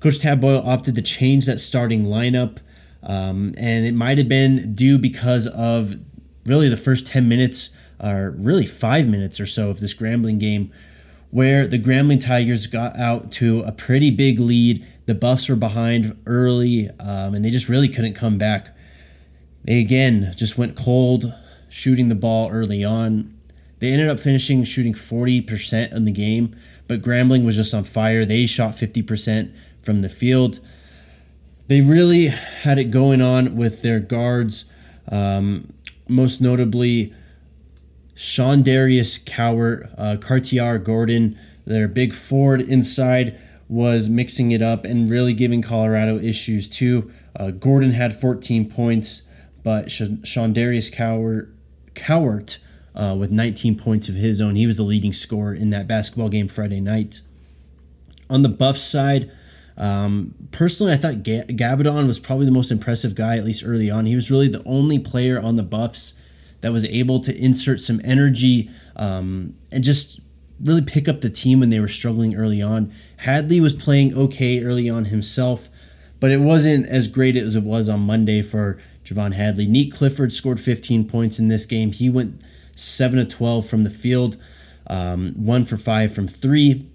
Coach 0.00 0.20
Tad 0.20 0.40
Boyle 0.40 0.62
opted 0.64 0.94
to 0.96 1.02
change 1.02 1.46
that 1.46 1.58
starting 1.60 2.04
lineup, 2.04 2.58
um, 3.02 3.54
and 3.58 3.84
it 3.86 3.94
might 3.94 4.18
have 4.18 4.28
been 4.28 4.72
due 4.72 4.98
because 4.98 5.46
of 5.46 5.96
really 6.46 6.68
the 6.68 6.76
first 6.76 7.06
10 7.06 7.28
minutes, 7.28 7.70
or 8.00 8.34
really 8.38 8.66
five 8.66 9.08
minutes 9.08 9.40
or 9.40 9.46
so 9.46 9.70
of 9.70 9.80
this 9.80 9.94
Grambling 9.94 10.38
game, 10.38 10.72
where 11.30 11.66
the 11.66 11.78
Grambling 11.78 12.24
Tigers 12.24 12.66
got 12.66 12.98
out 12.98 13.30
to 13.32 13.60
a 13.60 13.72
pretty 13.72 14.10
big 14.10 14.38
lead 14.40 14.86
the 15.08 15.14
Buffs 15.14 15.48
were 15.48 15.56
behind 15.56 16.20
early, 16.26 16.90
um, 17.00 17.34
and 17.34 17.42
they 17.42 17.50
just 17.50 17.70
really 17.70 17.88
couldn't 17.88 18.12
come 18.12 18.36
back. 18.36 18.76
They 19.64 19.80
again 19.80 20.34
just 20.36 20.58
went 20.58 20.76
cold, 20.76 21.32
shooting 21.70 22.10
the 22.10 22.14
ball 22.14 22.50
early 22.50 22.84
on. 22.84 23.34
They 23.78 23.90
ended 23.90 24.10
up 24.10 24.20
finishing 24.20 24.64
shooting 24.64 24.92
40% 24.92 25.92
in 25.92 26.04
the 26.04 26.12
game, 26.12 26.54
but 26.88 27.00
Grambling 27.00 27.46
was 27.46 27.56
just 27.56 27.72
on 27.72 27.84
fire. 27.84 28.26
They 28.26 28.44
shot 28.44 28.72
50% 28.72 29.50
from 29.82 30.02
the 30.02 30.10
field. 30.10 30.60
They 31.68 31.82
really 31.82 32.26
had 32.26 32.78
it 32.78 32.84
going 32.84 33.20
on 33.20 33.54
with 33.56 33.82
their 33.82 34.00
guards, 34.00 34.72
um, 35.10 35.72
most 36.08 36.40
notably 36.40 37.12
Shawndarius 38.16 39.24
Cowart, 39.24 39.94
uh, 39.96 40.16
Carte'Are 40.16 40.82
Gordon, 40.82 41.38
their 41.66 41.86
big 41.86 42.14
forward 42.14 42.62
inside 42.62 43.38
was 43.68 44.08
mixing 44.08 44.50
it 44.50 44.62
up 44.62 44.86
and 44.86 45.10
really 45.10 45.34
giving 45.34 45.60
Colorado 45.60 46.18
issues 46.18 46.68
too. 46.70 47.12
Uh, 47.36 47.50
Gordon 47.50 47.90
had 47.92 48.18
14 48.18 48.70
points, 48.70 49.28
but 49.62 49.88
Shawndarius 49.88 50.90
Cowart, 50.90 51.52
Cowart 51.94 52.58
uh, 52.94 53.14
with 53.18 53.30
19 53.30 53.76
points 53.76 54.08
of 54.08 54.14
his 54.14 54.40
own. 54.40 54.56
He 54.56 54.66
was 54.66 54.78
the 54.78 54.82
leading 54.82 55.12
scorer 55.12 55.54
in 55.54 55.68
that 55.70 55.86
basketball 55.86 56.30
game 56.30 56.48
Friday 56.48 56.80
night. 56.80 57.20
On 58.30 58.40
the 58.40 58.48
Buff 58.48 58.78
side, 58.78 59.30
um, 59.78 60.34
personally, 60.50 60.92
I 60.92 60.96
thought 60.96 61.22
Ga- 61.22 61.46
Gabbidon 61.46 62.06
was 62.06 62.18
probably 62.18 62.44
the 62.44 62.52
most 62.52 62.70
impressive 62.70 63.14
guy, 63.14 63.38
at 63.38 63.44
least 63.44 63.62
early 63.64 63.90
on. 63.90 64.06
He 64.06 64.16
was 64.16 64.30
really 64.30 64.48
the 64.48 64.62
only 64.66 64.98
player 64.98 65.40
on 65.40 65.56
the 65.56 65.62
Buffs 65.62 66.14
that 66.60 66.72
was 66.72 66.84
able 66.86 67.20
to 67.20 67.36
insert 67.36 67.78
some 67.78 68.00
energy 68.02 68.68
um, 68.96 69.54
and 69.70 69.84
just 69.84 70.20
really 70.60 70.82
pick 70.82 71.06
up 71.06 71.20
the 71.20 71.30
team 71.30 71.60
when 71.60 71.70
they 71.70 71.78
were 71.78 71.86
struggling 71.86 72.34
early 72.34 72.60
on. 72.60 72.92
Hadley 73.18 73.60
was 73.60 73.72
playing 73.72 74.12
okay 74.14 74.64
early 74.64 74.90
on 74.90 75.06
himself, 75.06 75.68
but 76.18 76.32
it 76.32 76.40
wasn't 76.40 76.86
as 76.86 77.06
great 77.06 77.36
as 77.36 77.54
it 77.54 77.62
was 77.62 77.88
on 77.88 78.00
Monday 78.00 78.42
for 78.42 78.80
J'Vonne 79.04 79.34
Hadley. 79.34 79.68
Nique 79.68 79.94
Clifford 79.94 80.32
scored 80.32 80.58
15 80.58 81.08
points 81.08 81.38
in 81.38 81.46
this 81.46 81.64
game. 81.64 81.92
He 81.92 82.10
went 82.10 82.42
7 82.74 83.16
of 83.20 83.28
12 83.28 83.68
from 83.68 83.84
the 83.84 83.90
field, 83.90 84.36
um, 84.88 85.34
1 85.36 85.64
for 85.64 85.76
5 85.76 86.12
from 86.12 86.26
3. 86.26 86.90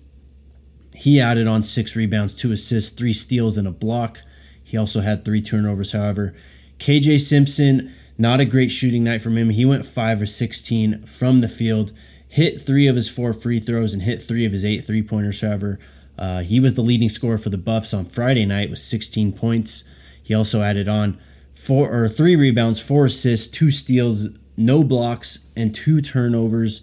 He 0.95 1.19
added 1.19 1.47
on 1.47 1.63
6 1.63 1.95
rebounds, 1.95 2.35
2 2.35 2.51
assists, 2.51 2.95
3 2.95 3.13
steals, 3.13 3.57
and 3.57 3.67
a 3.67 3.71
block. 3.71 4.19
He 4.63 4.77
also 4.77 5.01
had 5.01 5.25
3 5.25 5.41
turnovers, 5.41 5.91
however. 5.91 6.33
KJ 6.77 7.19
Simpson, 7.19 7.93
not 8.17 8.39
a 8.39 8.45
great 8.45 8.71
shooting 8.71 9.03
night 9.03 9.21
from 9.21 9.37
him. 9.37 9.49
He 9.49 9.65
went 9.65 9.85
5 9.85 10.21
or 10.21 10.25
16 10.25 11.03
from 11.03 11.39
the 11.39 11.49
field 11.49 11.93
hit 12.33 12.59
three 12.59 12.87
of 12.87 12.95
his 12.95 13.07
four 13.07 13.31
free 13.31 13.59
throws 13.59 13.93
and 13.93 14.01
hit 14.01 14.23
three 14.23 14.43
of 14.43 14.51
his 14.51 14.65
eight 14.65 14.83
three 14.83 15.03
pointers. 15.03 15.41
However, 15.41 15.77
uh, 16.17 16.41
he 16.41 16.59
was 16.59 16.73
the 16.73 16.81
leading 16.81 17.09
scorer 17.09 17.37
for 17.37 17.51
the 17.51 17.59
Buffs 17.59 17.93
on 17.93 18.05
Friday 18.05 18.43
night 18.43 18.71
with 18.71 18.79
16 18.79 19.33
points. 19.33 19.87
He 20.23 20.33
also 20.33 20.63
added 20.63 20.87
on 20.87 21.19
four 21.53 21.93
or 21.93 22.09
three 22.09 22.35
rebounds, 22.35 22.79
four 22.81 23.05
assists, 23.05 23.47
two 23.47 23.69
steals, 23.69 24.29
no 24.57 24.83
blocks, 24.83 25.45
and 25.55 25.75
two 25.75 26.01
turnovers. 26.01 26.81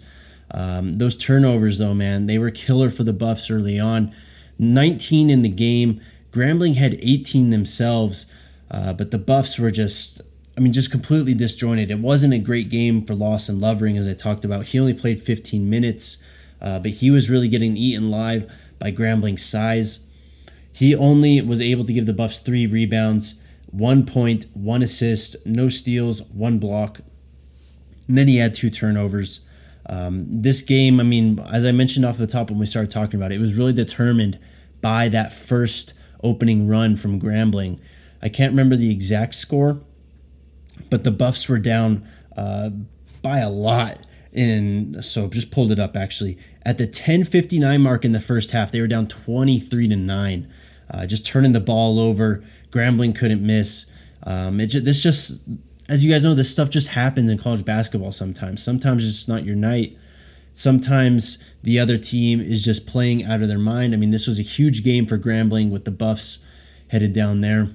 Um, 0.53 0.97
those 0.97 1.17
turnovers, 1.17 1.77
though, 1.77 1.93
man, 1.93 2.25
they 2.25 2.37
were 2.37 2.51
killer 2.51 2.89
for 2.89 3.03
the 3.03 3.13
Buffs 3.13 3.49
early 3.49 3.79
on. 3.79 4.13
19 4.59 5.29
in 5.29 5.41
the 5.41 5.49
game. 5.49 6.01
Grambling 6.31 6.75
had 6.75 6.95
18 7.01 7.49
themselves, 7.49 8.25
uh, 8.69 8.93
but 8.93 9.11
the 9.11 9.17
Buffs 9.17 9.59
were 9.59 9.71
just 9.71 10.21
I 10.57 10.59
mean, 10.59 10.73
just 10.73 10.91
completely 10.91 11.33
disjointed. 11.33 11.91
It 11.91 11.99
wasn't 11.99 12.33
a 12.33 12.39
great 12.39 12.69
game 12.69 13.05
for 13.05 13.15
Lawson 13.15 13.59
Lovering, 13.59 13.97
as 13.97 14.07
I 14.07 14.13
talked 14.13 14.43
about. 14.43 14.65
He 14.65 14.79
only 14.79 14.93
played 14.93 15.19
15 15.19 15.69
minutes, 15.69 16.21
uh, 16.61 16.79
but 16.79 16.91
he 16.91 17.09
was 17.09 17.29
really 17.29 17.47
getting 17.47 17.77
eaten 17.77 18.11
live 18.11 18.51
by 18.77 18.91
Grambling's 18.91 19.45
size. 19.45 20.05
He 20.73 20.95
only 20.95 21.41
was 21.41 21.61
able 21.61 21.83
to 21.85 21.93
give 21.93 22.05
the 22.05 22.13
Buffs 22.13 22.39
three 22.39 22.65
rebounds, 22.65 23.41
one 23.71 24.05
point, 24.05 24.45
one 24.53 24.81
assist, 24.81 25.35
no 25.45 25.69
steals, 25.69 26.21
one 26.23 26.59
block. 26.59 26.99
And 28.07 28.17
then 28.17 28.27
he 28.27 28.37
had 28.37 28.53
two 28.53 28.69
turnovers. 28.69 29.45
Um, 29.87 30.41
this 30.41 30.61
game, 30.61 30.99
I 30.99 31.03
mean, 31.03 31.39
as 31.39 31.65
I 31.65 31.71
mentioned 31.71 32.05
off 32.05 32.17
the 32.17 32.27
top 32.27 32.49
when 32.49 32.59
we 32.59 32.65
started 32.65 32.91
talking 32.91 33.19
about 33.19 33.31
it, 33.31 33.35
it 33.35 33.39
was 33.39 33.57
really 33.57 33.73
determined 33.73 34.39
by 34.81 35.07
that 35.09 35.33
first 35.33 35.93
opening 36.23 36.67
run 36.67 36.95
from 36.95 37.19
Grambling. 37.19 37.79
I 38.21 38.29
can't 38.29 38.51
remember 38.51 38.75
the 38.75 38.91
exact 38.91 39.35
score, 39.35 39.81
but 40.89 41.03
the 41.03 41.11
Buffs 41.11 41.49
were 41.49 41.59
down 41.59 42.07
uh, 42.37 42.69
by 43.21 43.39
a 43.39 43.49
lot. 43.49 43.99
In 44.33 45.03
so 45.03 45.27
just 45.27 45.51
pulled 45.51 45.73
it 45.73 45.79
up 45.79 45.97
actually 45.97 46.37
at 46.63 46.77
the 46.77 46.87
10:59 46.87 47.81
mark 47.81 48.05
in 48.05 48.11
the 48.11 48.19
first 48.19 48.51
half, 48.51 48.71
they 48.71 48.81
were 48.81 48.87
down 48.87 49.07
23 49.07 49.87
to 49.87 49.95
nine, 49.95 50.47
uh, 50.89 51.05
just 51.05 51.25
turning 51.25 51.53
the 51.53 51.59
ball 51.59 51.99
over. 51.99 52.43
Grambling 52.69 53.15
couldn't 53.15 53.45
miss. 53.45 53.87
Um, 54.23 54.59
it 54.59 54.67
just, 54.67 54.85
this 54.85 55.01
just 55.01 55.43
as 55.91 56.05
you 56.05 56.09
guys 56.09 56.23
know, 56.23 56.33
this 56.33 56.49
stuff 56.49 56.69
just 56.69 56.87
happens 56.87 57.29
in 57.29 57.37
college 57.37 57.65
basketball 57.65 58.13
sometimes. 58.13 58.63
Sometimes 58.63 59.05
it's 59.05 59.27
not 59.27 59.43
your 59.43 59.57
night. 59.57 59.97
Sometimes 60.53 61.37
the 61.63 61.79
other 61.79 61.97
team 61.97 62.39
is 62.39 62.63
just 62.63 62.87
playing 62.87 63.25
out 63.25 63.41
of 63.41 63.49
their 63.49 63.59
mind. 63.59 63.93
I 63.93 63.97
mean, 63.97 64.09
this 64.09 64.25
was 64.25 64.39
a 64.39 64.41
huge 64.41 64.85
game 64.85 65.05
for 65.05 65.17
Grambling 65.17 65.69
with 65.69 65.83
the 65.83 65.91
Buffs 65.91 66.39
headed 66.91 67.11
down 67.11 67.41
there. 67.41 67.67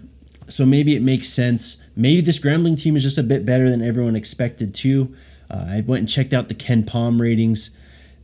So 0.49 0.65
maybe 0.65 0.97
it 0.97 1.03
makes 1.03 1.29
sense. 1.29 1.83
Maybe 1.95 2.23
this 2.23 2.39
Grambling 2.39 2.81
team 2.81 2.97
is 2.97 3.03
just 3.03 3.19
a 3.19 3.23
bit 3.23 3.45
better 3.45 3.69
than 3.69 3.83
everyone 3.83 4.17
expected 4.17 4.75
too. 4.75 5.15
Uh, 5.51 5.67
I 5.69 5.85
went 5.87 6.01
and 6.01 6.09
checked 6.09 6.33
out 6.33 6.49
the 6.49 6.55
KenPom 6.55 7.21
ratings. 7.21 7.69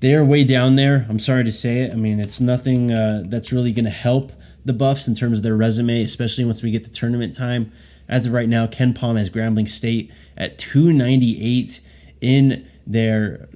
They 0.01 0.15
are 0.15 0.25
way 0.25 0.43
down 0.43 0.77
there. 0.77 1.05
I'm 1.11 1.19
sorry 1.19 1.45
to 1.45 1.53
say 1.53 1.81
it. 1.81 1.93
I 1.93 1.97
mean, 1.97 2.19
it's 2.19 2.41
nothing 2.41 2.91
uh, 2.91 3.25
that's 3.27 3.53
really 3.53 3.73
going 3.73 3.85
to 3.85 3.91
help 3.91 4.33
the 4.65 4.73
Buffs 4.73 5.07
in 5.07 5.15
terms 5.15 5.41
of 5.41 5.43
their 5.43 5.57
resume, 5.57 6.03
especially 6.03 6.47
once 6.47 6.63
we 6.63 6.71
get 6.71 6.85
to 6.85 6.91
tournament 6.91 7.35
time. 7.35 7.71
As 8.13 8.27
of 8.27 8.35
right 8.35 8.49
now, 8.49 8.67
KenPom 8.67 9.17
has 9.17 9.31
Grambling 9.31 9.67
State 9.67 10.13
at 10.37 10.59
298 10.59 11.81
in 12.21 12.69
their, 12.87 13.49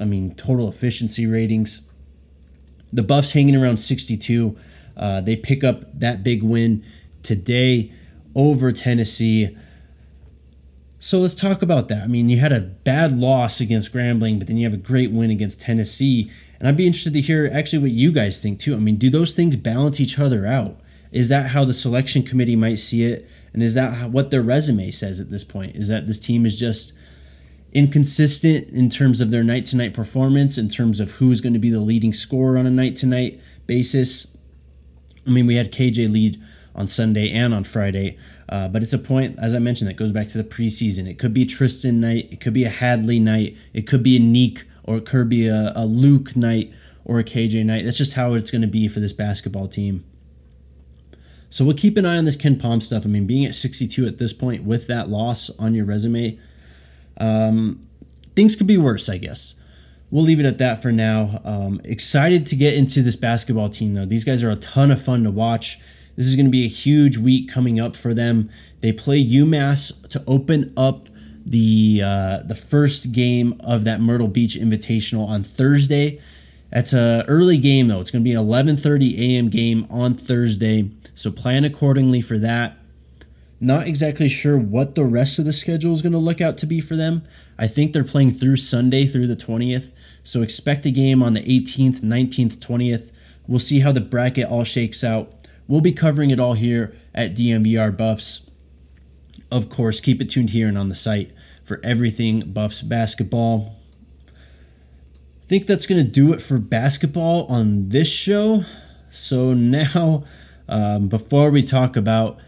I 0.00 0.04
mean, 0.04 0.36
total 0.36 0.68
efficiency 0.68 1.26
ratings. 1.26 1.84
The 2.92 3.02
Buffs 3.02 3.32
hanging 3.32 3.56
around 3.56 3.78
62. 3.78 4.56
Uh, 4.96 5.20
they 5.22 5.34
pick 5.34 5.64
up 5.64 5.98
that 5.98 6.22
big 6.22 6.44
win 6.44 6.84
today 7.24 7.92
over 8.36 8.70
Tennessee. 8.70 9.56
So 11.00 11.18
let's 11.18 11.34
talk 11.34 11.60
about 11.60 11.88
that. 11.88 12.04
I 12.04 12.06
mean, 12.06 12.28
you 12.28 12.38
had 12.38 12.52
a 12.52 12.60
bad 12.60 13.12
loss 13.12 13.60
against 13.60 13.92
Grambling, 13.92 14.38
but 14.38 14.46
then 14.46 14.56
you 14.56 14.66
have 14.66 14.74
a 14.74 14.80
great 14.80 15.10
win 15.10 15.32
against 15.32 15.62
Tennessee. 15.62 16.30
And 16.60 16.68
I'd 16.68 16.76
be 16.76 16.86
interested 16.86 17.12
to 17.14 17.20
hear 17.20 17.50
actually 17.52 17.80
what 17.80 17.90
you 17.90 18.12
guys 18.12 18.40
think 18.40 18.60
too. 18.60 18.76
I 18.76 18.78
mean, 18.78 18.98
do 18.98 19.10
those 19.10 19.34
things 19.34 19.56
balance 19.56 19.98
each 19.98 20.16
other 20.16 20.46
out? 20.46 20.78
Is 21.10 21.28
that 21.28 21.48
how 21.48 21.64
the 21.64 21.74
selection 21.74 22.22
committee 22.22 22.56
might 22.56 22.78
see 22.78 23.04
it? 23.04 23.28
And 23.56 23.62
is 23.62 23.72
that 23.72 24.10
what 24.10 24.30
their 24.30 24.42
resume 24.42 24.90
says 24.90 25.18
at 25.18 25.30
this 25.30 25.42
point? 25.42 25.76
Is 25.76 25.88
that 25.88 26.06
this 26.06 26.20
team 26.20 26.44
is 26.44 26.60
just 26.60 26.92
inconsistent 27.72 28.68
in 28.68 28.90
terms 28.90 29.18
of 29.22 29.30
their 29.30 29.42
night 29.42 29.64
to 29.66 29.76
night 29.76 29.94
performance, 29.94 30.58
in 30.58 30.68
terms 30.68 31.00
of 31.00 31.12
who's 31.12 31.40
going 31.40 31.54
to 31.54 31.58
be 31.58 31.70
the 31.70 31.80
leading 31.80 32.12
scorer 32.12 32.58
on 32.58 32.66
a 32.66 32.70
night 32.70 32.96
to 32.96 33.06
night 33.06 33.40
basis. 33.66 34.36
I 35.26 35.30
mean, 35.30 35.46
we 35.46 35.56
had 35.56 35.72
KJ 35.72 36.12
lead 36.12 36.38
on 36.74 36.86
Sunday 36.86 37.30
and 37.32 37.54
on 37.54 37.64
Friday, 37.64 38.18
uh, 38.50 38.68
but 38.68 38.82
it's 38.82 38.92
a 38.92 38.98
point, 38.98 39.38
as 39.38 39.54
I 39.54 39.58
mentioned, 39.58 39.88
that 39.88 39.96
goes 39.96 40.12
back 40.12 40.28
to 40.28 40.38
the 40.38 40.44
preseason. 40.44 41.08
It 41.08 41.18
could 41.18 41.32
be 41.32 41.46
Tristan 41.46 41.98
night, 41.98 42.28
it 42.30 42.40
could 42.40 42.52
be 42.52 42.64
a 42.64 42.68
Hadley 42.68 43.18
night, 43.18 43.56
it 43.72 43.86
could 43.86 44.02
be 44.02 44.18
a 44.18 44.20
Nique, 44.20 44.64
or 44.84 44.98
it 44.98 45.06
could 45.06 45.30
be 45.30 45.48
a, 45.48 45.72
a 45.74 45.86
Luke 45.86 46.36
night 46.36 46.74
or 47.06 47.18
a 47.18 47.24
KJ 47.24 47.64
night. 47.64 47.86
That's 47.86 47.96
just 47.96 48.12
how 48.12 48.34
it's 48.34 48.50
going 48.50 48.60
to 48.60 48.68
be 48.68 48.86
for 48.86 49.00
this 49.00 49.14
basketball 49.14 49.66
team. 49.66 50.04
So 51.56 51.64
we'll 51.64 51.72
keep 51.72 51.96
an 51.96 52.04
eye 52.04 52.18
on 52.18 52.26
this 52.26 52.36
KenPom 52.36 52.82
stuff. 52.82 53.06
I 53.06 53.08
mean, 53.08 53.26
being 53.26 53.46
at 53.46 53.54
62 53.54 54.04
at 54.04 54.18
this 54.18 54.34
point 54.34 54.64
with 54.64 54.88
that 54.88 55.08
loss 55.08 55.48
on 55.58 55.72
your 55.72 55.86
resume, 55.86 56.38
um, 57.16 57.82
things 58.34 58.54
could 58.54 58.66
be 58.66 58.76
worse, 58.76 59.08
I 59.08 59.16
guess. 59.16 59.54
We'll 60.10 60.22
leave 60.22 60.38
it 60.38 60.44
at 60.44 60.58
that 60.58 60.82
for 60.82 60.92
now. 60.92 61.40
Um, 61.44 61.80
excited 61.82 62.44
to 62.48 62.56
get 62.56 62.74
into 62.74 63.00
this 63.00 63.16
basketball 63.16 63.70
team, 63.70 63.94
though. 63.94 64.04
These 64.04 64.22
guys 64.22 64.44
are 64.44 64.50
a 64.50 64.56
ton 64.56 64.90
of 64.90 65.02
fun 65.02 65.22
to 65.22 65.30
watch. 65.30 65.78
This 66.14 66.26
is 66.26 66.36
going 66.36 66.44
to 66.44 66.52
be 66.52 66.66
a 66.66 66.68
huge 66.68 67.16
week 67.16 67.50
coming 67.50 67.80
up 67.80 67.96
for 67.96 68.12
them. 68.12 68.50
They 68.82 68.92
play 68.92 69.26
UMass 69.26 70.06
to 70.10 70.22
open 70.26 70.74
up 70.76 71.08
the 71.46 72.02
uh, 72.04 72.42
the 72.42 72.54
first 72.54 73.12
game 73.12 73.58
of 73.60 73.84
that 73.84 74.02
Myrtle 74.02 74.28
Beach 74.28 74.56
Invitational 74.56 75.26
on 75.26 75.42
Thursday. 75.42 76.20
That's 76.70 76.92
a 76.92 77.24
early 77.28 77.58
game 77.58 77.88
though. 77.88 78.00
It's 78.00 78.10
going 78.10 78.22
to 78.22 78.28
be 78.28 78.34
an 78.34 78.44
11:30 78.44 79.18
a.m. 79.18 79.48
game 79.48 79.86
on 79.90 80.14
Thursday. 80.14 80.90
So 81.14 81.30
plan 81.30 81.64
accordingly 81.64 82.20
for 82.20 82.38
that. 82.38 82.78
Not 83.58 83.86
exactly 83.86 84.28
sure 84.28 84.58
what 84.58 84.94
the 84.94 85.04
rest 85.04 85.38
of 85.38 85.46
the 85.46 85.52
schedule 85.52 85.94
is 85.94 86.02
going 86.02 86.12
to 86.12 86.18
look 86.18 86.42
out 86.42 86.58
to 86.58 86.66
be 86.66 86.80
for 86.80 86.94
them. 86.94 87.22
I 87.58 87.66
think 87.66 87.92
they're 87.92 88.04
playing 88.04 88.32
through 88.32 88.56
Sunday 88.56 89.06
through 89.06 89.28
the 89.28 89.36
20th. 89.36 89.92
So 90.22 90.42
expect 90.42 90.84
a 90.84 90.90
game 90.90 91.22
on 91.22 91.32
the 91.32 91.40
18th, 91.40 92.00
19th, 92.00 92.58
20th. 92.58 93.12
We'll 93.46 93.58
see 93.58 93.80
how 93.80 93.92
the 93.92 94.02
bracket 94.02 94.48
all 94.48 94.64
shakes 94.64 95.02
out. 95.02 95.32
We'll 95.66 95.80
be 95.80 95.92
covering 95.92 96.30
it 96.30 96.38
all 96.38 96.52
here 96.52 96.94
at 97.14 97.34
DNVR 97.34 97.96
Buffs. 97.96 98.50
Of 99.50 99.70
course, 99.70 100.00
keep 100.00 100.20
it 100.20 100.28
tuned 100.28 100.50
here 100.50 100.68
and 100.68 100.76
on 100.76 100.88
the 100.88 100.94
site 100.94 101.32
for 101.64 101.80
everything 101.82 102.52
Buffs 102.52 102.82
basketball. 102.82 103.76
I 105.46 105.48
think 105.48 105.66
that's 105.66 105.86
going 105.86 106.04
to 106.04 106.10
do 106.10 106.32
it 106.32 106.42
for 106.42 106.58
basketball 106.58 107.46
on 107.46 107.90
this 107.90 108.10
show. 108.10 108.64
So 109.10 109.54
now 109.54 110.24
um, 110.68 111.06
before 111.06 111.52
we 111.52 111.62
talk 111.62 111.94
about 111.94 112.40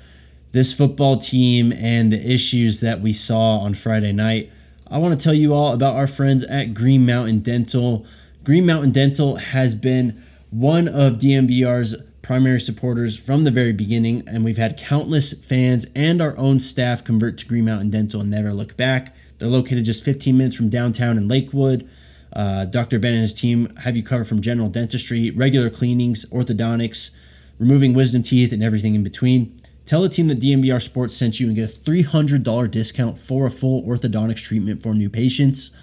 this 0.50 0.72
football 0.72 1.16
team 1.16 1.72
and 1.72 2.12
the 2.12 2.18
issues 2.18 2.80
that 2.80 3.00
we 3.00 3.12
saw 3.12 3.58
on 3.58 3.74
Friday 3.74 4.10
night, 4.10 4.50
I 4.90 4.98
want 4.98 5.16
to 5.16 5.22
tell 5.22 5.32
you 5.32 5.54
all 5.54 5.72
about 5.74 5.94
our 5.94 6.08
friends 6.08 6.42
at 6.42 6.74
Green 6.74 7.06
Mountain 7.06 7.38
Dental. 7.38 8.04
Green 8.42 8.66
Mountain 8.66 8.90
Dental 8.90 9.36
has 9.36 9.76
been 9.76 10.20
one 10.50 10.88
of 10.88 11.18
DNVR's 11.18 12.02
primary 12.20 12.60
supporters 12.60 13.16
from 13.16 13.44
the 13.44 13.52
very 13.52 13.72
beginning, 13.72 14.24
and 14.26 14.44
we've 14.44 14.56
had 14.56 14.76
countless 14.76 15.32
fans 15.34 15.86
and 15.94 16.20
our 16.20 16.36
own 16.36 16.58
staff 16.58 17.04
convert 17.04 17.38
to 17.38 17.46
Green 17.46 17.66
Mountain 17.66 17.90
Dental 17.90 18.22
and 18.22 18.30
never 18.30 18.52
look 18.52 18.76
back. 18.76 19.14
They're 19.38 19.46
located 19.46 19.84
just 19.84 20.04
15 20.04 20.36
minutes 20.36 20.56
from 20.56 20.68
downtown 20.68 21.16
in 21.16 21.28
Lakewood. 21.28 21.88
Uh, 22.32 22.64
Dr. 22.64 22.98
Ben 22.98 23.12
and 23.12 23.22
his 23.22 23.34
team 23.34 23.74
have 23.84 23.96
you 23.96 24.02
covered 24.02 24.26
from 24.26 24.40
general 24.40 24.68
dentistry, 24.68 25.30
regular 25.30 25.70
cleanings, 25.70 26.24
orthodontics, 26.26 27.10
removing 27.58 27.94
wisdom 27.94 28.22
teeth, 28.22 28.52
and 28.52 28.62
everything 28.62 28.94
in 28.94 29.02
between. 29.02 29.56
Tell 29.84 30.02
the 30.02 30.08
team 30.08 30.28
that 30.28 30.38
DNVR 30.38 30.82
Sports 30.82 31.16
sent 31.16 31.40
you 31.40 31.46
and 31.46 31.56
get 31.56 31.70
a 31.70 31.72
$300 31.72 32.70
discount 32.70 33.16
for 33.16 33.46
a 33.46 33.50
full 33.50 33.82
orthodontics 33.84 34.44
treatment 34.44 34.82
for 34.82 34.94
new 34.94 35.08
patients. 35.08 35.74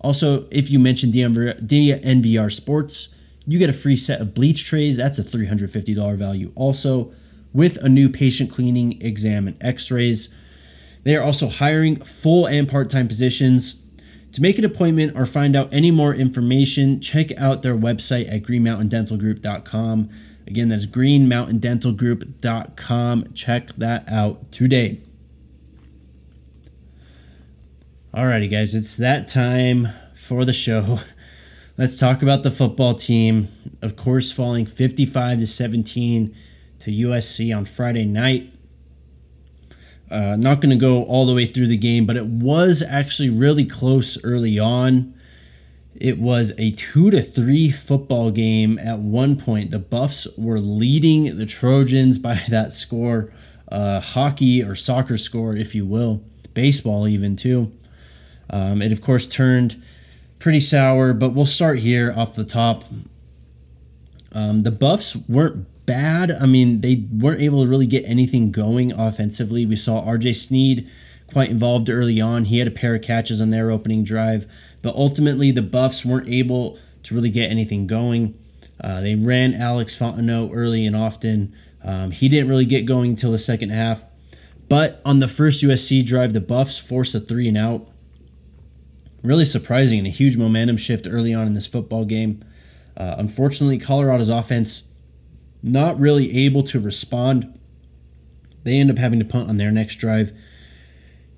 Also, 0.00 0.46
if 0.50 0.70
you 0.70 0.78
mention 0.78 1.10
DNVR 1.10 2.52
Sports, 2.52 3.08
you 3.46 3.58
get 3.58 3.70
a 3.70 3.74
free 3.74 3.96
set 3.96 4.20
of 4.20 4.34
bleach 4.34 4.66
trays. 4.66 4.98
That's 4.98 5.18
a 5.18 5.24
$350 5.24 6.18
value. 6.18 6.52
Also, 6.54 7.12
with 7.54 7.78
a 7.78 7.88
new 7.88 8.10
patient 8.10 8.50
cleaning, 8.50 9.00
exam, 9.00 9.46
and 9.46 9.56
x 9.62 9.90
rays. 9.90 10.34
They 11.04 11.16
are 11.16 11.22
also 11.22 11.48
hiring 11.48 11.96
full 11.96 12.46
and 12.46 12.68
part 12.68 12.90
time 12.90 13.08
positions. 13.08 13.80
To 14.34 14.42
make 14.42 14.58
an 14.58 14.64
appointment 14.64 15.16
or 15.16 15.24
find 15.26 15.54
out 15.54 15.72
any 15.72 15.92
more 15.92 16.12
information, 16.12 17.00
check 17.00 17.30
out 17.38 17.62
their 17.62 17.76
website 17.76 18.26
at 18.32 18.42
greenmountaindentalgroup.com. 18.42 20.10
Again, 20.48 20.68
that's 20.68 20.86
greenmountaindentalgroup.com. 20.86 23.32
Check 23.32 23.68
that 23.74 24.08
out 24.08 24.50
today. 24.50 25.00
Alrighty, 28.12 28.50
guys, 28.50 28.74
it's 28.74 28.96
that 28.96 29.28
time 29.28 29.86
for 30.16 30.44
the 30.44 30.52
show. 30.52 30.98
Let's 31.78 31.96
talk 31.96 32.22
about 32.22 32.42
the 32.42 32.50
football 32.50 32.94
team. 32.94 33.46
Of 33.82 33.94
course, 33.94 34.32
falling 34.32 34.66
55 34.66 35.38
to 35.38 35.46
17 35.46 36.34
to 36.80 36.90
USC 36.90 37.56
on 37.56 37.66
Friday 37.66 38.04
night. 38.04 38.52
Uh, 40.10 40.36
not 40.36 40.60
going 40.60 40.70
to 40.70 40.80
go 40.80 41.02
all 41.04 41.26
the 41.26 41.34
way 41.34 41.46
through 41.46 41.66
the 41.66 41.76
game, 41.76 42.06
but 42.06 42.16
it 42.16 42.26
was 42.26 42.82
actually 42.86 43.30
really 43.30 43.64
close 43.64 44.22
early 44.22 44.58
on. 44.58 45.14
It 45.94 46.18
was 46.18 46.52
a 46.58 46.72
two 46.72 47.10
to 47.10 47.22
three 47.22 47.70
football 47.70 48.30
game 48.30 48.78
at 48.78 48.98
one 48.98 49.36
point. 49.36 49.70
The 49.70 49.78
Buffs 49.78 50.26
were 50.36 50.60
leading 50.60 51.38
the 51.38 51.46
Trojans 51.46 52.18
by 52.18 52.34
that 52.48 52.72
score, 52.72 53.32
uh, 53.70 54.00
hockey 54.00 54.62
or 54.62 54.74
soccer 54.74 55.16
score, 55.16 55.56
if 55.56 55.74
you 55.74 55.86
will, 55.86 56.22
baseball 56.52 57.08
even 57.08 57.36
too. 57.36 57.72
Um, 58.50 58.82
it 58.82 58.92
of 58.92 59.00
course 59.00 59.26
turned 59.26 59.82
pretty 60.38 60.60
sour, 60.60 61.14
but 61.14 61.30
we'll 61.30 61.46
start 61.46 61.78
here 61.78 62.12
off 62.14 62.34
the 62.34 62.44
top. 62.44 62.84
Um, 64.32 64.60
the 64.60 64.70
Buffs 64.70 65.16
weren't 65.16 65.66
bad. 65.86 66.30
I 66.30 66.46
mean, 66.46 66.80
they 66.80 67.06
weren't 67.10 67.40
able 67.40 67.62
to 67.62 67.68
really 67.68 67.86
get 67.86 68.04
anything 68.06 68.50
going 68.50 68.92
offensively. 68.92 69.66
We 69.66 69.76
saw 69.76 70.02
RJ 70.04 70.34
Sneed 70.36 70.90
quite 71.32 71.50
involved 71.50 71.90
early 71.90 72.20
on. 72.20 72.44
He 72.44 72.58
had 72.58 72.68
a 72.68 72.72
pair 72.72 72.94
of 72.94 73.02
catches 73.02 73.40
on 73.40 73.50
their 73.50 73.70
opening 73.70 74.04
drive. 74.04 74.46
But 74.82 74.94
ultimately, 74.94 75.50
the 75.50 75.62
Buffs 75.62 76.04
weren't 76.04 76.28
able 76.28 76.78
to 77.04 77.14
really 77.14 77.30
get 77.30 77.50
anything 77.50 77.86
going. 77.86 78.38
Uh, 78.80 79.00
they 79.00 79.14
ran 79.14 79.54
Alex 79.54 79.98
Fontenot 79.98 80.50
early 80.52 80.86
and 80.86 80.96
often. 80.96 81.54
Um, 81.82 82.10
he 82.10 82.28
didn't 82.28 82.48
really 82.48 82.64
get 82.64 82.86
going 82.86 83.10
until 83.10 83.32
the 83.32 83.38
second 83.38 83.70
half. 83.70 84.06
But 84.68 85.00
on 85.04 85.18
the 85.18 85.28
first 85.28 85.62
USC 85.62 86.04
drive, 86.04 86.32
the 86.32 86.40
Buffs 86.40 86.78
forced 86.78 87.14
a 87.14 87.20
three 87.20 87.48
and 87.48 87.56
out. 87.56 87.88
Really 89.22 89.44
surprising 89.44 89.98
and 89.98 90.06
a 90.06 90.10
huge 90.10 90.36
momentum 90.36 90.76
shift 90.76 91.06
early 91.08 91.32
on 91.34 91.46
in 91.46 91.54
this 91.54 91.66
football 91.66 92.04
game. 92.04 92.44
Uh, 92.96 93.16
unfortunately, 93.18 93.78
Colorado's 93.78 94.28
offense 94.28 94.88
not 95.64 95.98
really 95.98 96.44
able 96.44 96.62
to 96.62 96.78
respond. 96.78 97.58
They 98.64 98.78
end 98.78 98.90
up 98.90 98.98
having 98.98 99.18
to 99.18 99.24
punt 99.24 99.48
on 99.48 99.56
their 99.56 99.72
next 99.72 99.96
drive. 99.96 100.32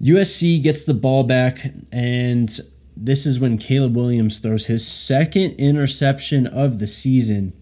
USC 0.02 0.62
gets 0.62 0.84
the 0.84 0.94
ball 0.94 1.22
back, 1.22 1.60
and 1.92 2.50
this 2.96 3.24
is 3.24 3.40
when 3.40 3.56
Caleb 3.56 3.94
Williams 3.94 4.40
throws 4.40 4.66
his 4.66 4.86
second 4.86 5.52
interception 5.52 6.46
of 6.46 6.80
the 6.80 6.86
season. 6.86 7.52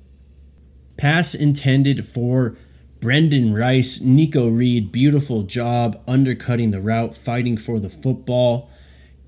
Pass 0.97 1.35
intended 1.35 2.07
for 2.07 2.57
Brendan 2.99 3.53
Rice, 3.53 4.01
Nikko 4.01 4.49
Reed, 4.49 4.91
beautiful 4.91 5.43
job 5.43 6.03
undercutting 6.09 6.71
the 6.71 6.81
route, 6.81 7.15
fighting 7.15 7.59
for 7.59 7.79
the 7.79 7.91
football. 7.91 8.71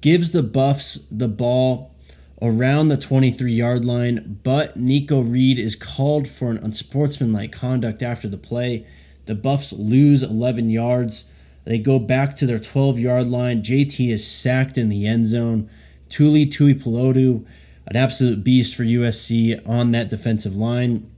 Gives 0.00 0.32
the 0.32 0.42
Buffs 0.42 1.06
the 1.10 1.28
ball 1.28 1.94
around 2.42 2.88
the 2.88 2.96
23 2.96 3.52
yard 3.52 3.84
line, 3.84 4.40
but 4.42 4.76
Nikko 4.76 5.20
Reed 5.20 5.58
is 5.58 5.76
called 5.76 6.28
for 6.28 6.50
an 6.50 6.58
unsportsmanlike 6.58 7.52
conduct 7.52 8.02
after 8.02 8.28
the 8.28 8.38
play. 8.38 8.86
The 9.26 9.34
Buffs 9.34 9.72
lose 9.72 10.22
11 10.22 10.70
yards. 10.70 11.30
They 11.64 11.78
go 11.78 11.98
back 11.98 12.34
to 12.36 12.46
their 12.46 12.58
12 12.58 12.98
yard 12.98 13.26
line. 13.26 13.62
JT 13.62 14.10
is 14.10 14.26
sacked 14.26 14.78
in 14.78 14.88
the 14.88 15.06
end 15.06 15.26
zone. 15.26 15.68
Tuli 16.08 16.46
Tuipulotu, 16.46 17.44
an 17.86 17.96
absolute 17.96 18.44
beast 18.44 18.74
for 18.74 18.84
USC 18.84 19.66
on 19.68 19.90
that 19.90 20.08
defensive 20.08 20.56
line. 20.56 21.10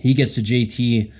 He 0.00 0.14
gets 0.14 0.36
to 0.36 0.40
JT. 0.40 1.12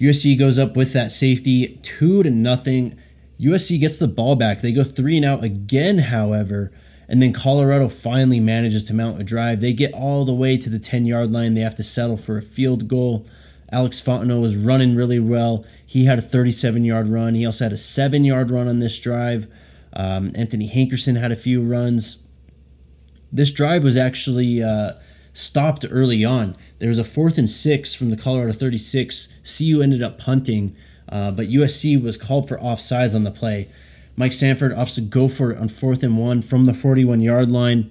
USC 0.00 0.38
goes 0.38 0.58
up 0.58 0.76
with 0.76 0.92
that 0.92 1.12
safety, 1.12 1.78
two 1.82 2.22
to 2.22 2.30
nothing. 2.30 2.98
USC 3.40 3.80
gets 3.80 3.98
the 3.98 4.08
ball 4.08 4.36
back. 4.36 4.60
They 4.60 4.72
go 4.72 4.84
three 4.84 5.16
and 5.16 5.24
out 5.24 5.42
again, 5.42 5.98
however, 5.98 6.72
and 7.10 7.20
then 7.20 7.32
Colorado 7.32 7.88
finally 7.88 8.38
manages 8.38 8.84
to 8.84 8.94
mount 8.94 9.20
a 9.20 9.24
drive. 9.24 9.60
They 9.60 9.72
get 9.72 9.92
all 9.92 10.24
the 10.24 10.32
way 10.32 10.56
to 10.56 10.70
the 10.70 10.78
10 10.78 11.06
yard 11.06 11.32
line. 11.32 11.54
They 11.54 11.60
have 11.60 11.74
to 11.74 11.82
settle 11.82 12.16
for 12.16 12.38
a 12.38 12.42
field 12.42 12.86
goal. 12.86 13.26
Alex 13.72 14.00
Fontenot 14.00 14.40
was 14.40 14.56
running 14.56 14.94
really 14.94 15.18
well. 15.18 15.66
He 15.84 16.04
had 16.04 16.20
a 16.20 16.22
37 16.22 16.84
yard 16.84 17.08
run. 17.08 17.34
He 17.34 17.44
also 17.44 17.64
had 17.64 17.72
a 17.72 17.76
seven 17.76 18.24
yard 18.24 18.52
run 18.52 18.68
on 18.68 18.78
this 18.78 18.98
drive. 19.00 19.48
Um, 19.92 20.30
Anthony 20.36 20.68
Hankerson 20.68 21.20
had 21.20 21.32
a 21.32 21.36
few 21.36 21.60
runs. 21.60 22.22
This 23.32 23.50
drive 23.50 23.82
was 23.82 23.96
actually 23.96 24.62
uh, 24.62 24.92
stopped 25.32 25.84
early 25.90 26.24
on. 26.24 26.54
There 26.78 26.88
was 26.88 27.00
a 27.00 27.04
fourth 27.04 27.38
and 27.38 27.50
six 27.50 27.92
from 27.92 28.10
the 28.10 28.16
Colorado 28.16 28.52
36. 28.52 29.34
CU 29.58 29.82
ended 29.82 30.00
up 30.00 30.16
punting, 30.16 30.76
uh, 31.08 31.32
but 31.32 31.48
USC 31.48 32.00
was 32.00 32.16
called 32.16 32.46
for 32.46 32.56
offsides 32.58 33.16
on 33.16 33.24
the 33.24 33.32
play. 33.32 33.68
Mike 34.20 34.34
Sanford 34.34 34.72
opts 34.72 34.96
to 34.96 35.00
go 35.00 35.28
for 35.28 35.50
it 35.50 35.56
on 35.56 35.70
fourth 35.70 36.02
and 36.02 36.18
one 36.18 36.42
from 36.42 36.66
the 36.66 36.74
41 36.74 37.22
yard 37.22 37.50
line. 37.50 37.90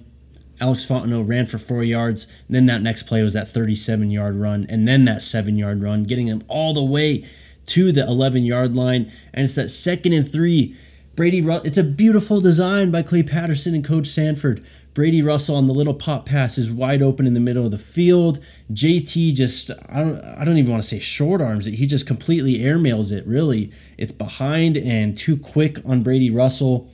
Alex 0.60 0.86
Fontenot 0.86 1.26
ran 1.26 1.44
for 1.44 1.58
four 1.58 1.82
yards. 1.82 2.26
And 2.46 2.54
then 2.54 2.66
that 2.66 2.82
next 2.82 3.02
play 3.02 3.20
was 3.24 3.32
that 3.34 3.48
37 3.48 4.12
yard 4.12 4.36
run, 4.36 4.64
and 4.68 4.86
then 4.86 5.06
that 5.06 5.22
seven 5.22 5.58
yard 5.58 5.82
run, 5.82 6.04
getting 6.04 6.28
him 6.28 6.44
all 6.46 6.72
the 6.72 6.84
way 6.84 7.24
to 7.66 7.90
the 7.90 8.06
11 8.06 8.44
yard 8.44 8.76
line. 8.76 9.10
And 9.34 9.46
it's 9.46 9.56
that 9.56 9.70
second 9.70 10.12
and 10.12 10.30
three. 10.30 10.76
Brady, 11.16 11.40
it's 11.40 11.78
a 11.78 11.82
beautiful 11.82 12.40
design 12.40 12.92
by 12.92 13.02
Clay 13.02 13.24
Patterson 13.24 13.74
and 13.74 13.84
Coach 13.84 14.06
Sanford. 14.06 14.64
Brady 15.00 15.22
Russell 15.22 15.56
on 15.56 15.66
the 15.66 15.72
little 15.72 15.94
pop 15.94 16.26
pass 16.26 16.58
is 16.58 16.70
wide 16.70 17.00
open 17.00 17.26
in 17.26 17.32
the 17.32 17.40
middle 17.40 17.64
of 17.64 17.70
the 17.70 17.78
field. 17.78 18.44
JT 18.70 19.32
just 19.32 19.70
I 19.88 20.00
don't 20.00 20.22
I 20.22 20.44
don't 20.44 20.58
even 20.58 20.70
want 20.70 20.82
to 20.82 20.86
say 20.86 20.98
short 20.98 21.40
arms 21.40 21.66
it. 21.66 21.72
He 21.72 21.86
just 21.86 22.06
completely 22.06 22.58
airmails 22.58 23.10
it. 23.10 23.26
Really, 23.26 23.72
it's 23.96 24.12
behind 24.12 24.76
and 24.76 25.16
too 25.16 25.38
quick 25.38 25.78
on 25.86 26.02
Brady 26.02 26.30
Russell. 26.30 26.90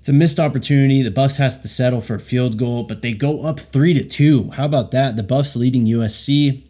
It's 0.00 0.08
a 0.08 0.12
missed 0.12 0.40
opportunity. 0.40 1.00
The 1.02 1.12
Buffs 1.12 1.36
has 1.36 1.56
to 1.60 1.68
settle 1.68 2.00
for 2.00 2.16
a 2.16 2.18
field 2.18 2.58
goal, 2.58 2.82
but 2.82 3.00
they 3.00 3.12
go 3.12 3.42
up 3.42 3.60
three 3.60 3.94
to 3.94 4.02
two. 4.02 4.50
How 4.50 4.64
about 4.64 4.90
that? 4.90 5.16
The 5.16 5.22
Buffs 5.22 5.54
leading 5.54 5.84
USC. 5.84 6.64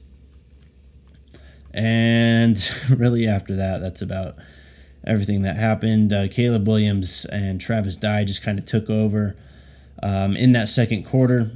And 1.73 2.71
really, 2.91 3.27
after 3.27 3.57
that, 3.57 3.81
that's 3.81 4.03
about 4.03 4.37
everything 5.07 5.41
that 5.41 5.57
happened. 5.57 6.13
Uh, 6.13 6.29
Caleb 6.29 6.69
Williams 6.69 7.25
and 7.33 7.59
Travis 7.59 7.97
Dye 7.97 8.25
just 8.25 8.43
kind 8.43 8.59
of 8.59 8.67
took 8.67 8.91
over 8.91 9.35
um, 10.03 10.37
in 10.37 10.53
that 10.53 10.69
second 10.69 11.05
quarter. 11.05 11.53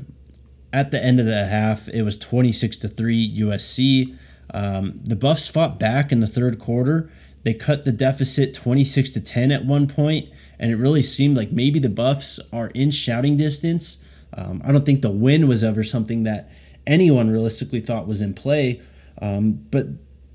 At 0.73 0.91
the 0.91 1.03
end 1.03 1.21
of 1.21 1.27
the 1.27 1.47
half, 1.47 1.89
it 1.89 2.03
was 2.03 2.17
26 2.17 2.79
to 2.79 2.89
3 2.89 3.41
USC. 3.41 4.17
Um, 4.55 5.01
the 5.05 5.17
Buffs 5.17 5.49
fought 5.49 5.79
back 5.79 6.13
in 6.13 6.21
the 6.21 6.27
third 6.27 6.59
quarter. 6.59 7.11
They 7.43 7.55
cut 7.55 7.85
the 7.85 7.93
deficit 7.93 8.55
26 8.55 9.13
to 9.13 9.21
10 9.21 9.51
at 9.51 9.65
one 9.65 9.87
point, 9.87 10.31
and 10.59 10.71
it 10.71 10.77
really 10.77 11.03
seemed 11.03 11.37
like 11.37 11.53
maybe 11.53 11.79
the 11.79 11.91
Buffs 11.91 12.41
are 12.53 12.69
in 12.69 12.91
shouting 12.91 13.37
distance. 13.37 14.03
Um, 14.35 14.63
I 14.65 14.73
don't 14.73 14.87
think 14.87 15.03
the 15.03 15.11
win 15.11 15.49
was 15.49 15.63
ever 15.63 15.83
something 15.83 16.23
that 16.23 16.51
anyone 16.87 17.31
realistically 17.31 17.81
thought 17.81 18.07
was 18.07 18.21
in 18.21 18.35
play, 18.35 18.81
um, 19.21 19.65
but 19.71 19.87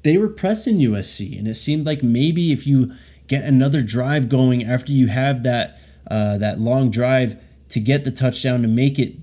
they 0.04 0.18
were 0.18 0.30
pressing 0.30 0.78
USC, 0.78 1.38
and 1.38 1.48
it 1.48 1.56
seemed 1.56 1.86
like 1.86 2.04
maybe 2.04 2.52
if 2.52 2.68
you 2.68 2.94
get 3.28 3.44
another 3.44 3.82
drive 3.82 4.30
going 4.30 4.64
after 4.64 4.92
you 4.92 5.08
have 5.08 5.44
that 5.44 5.80
uh, 6.10 6.38
that 6.38 6.60
long 6.60 6.90
drive 6.90 7.36
to 7.70 7.80
get 7.80 8.04
the 8.04 8.12
touchdown 8.12 8.62
to 8.62 8.68
make 8.68 9.00
it 9.00 9.16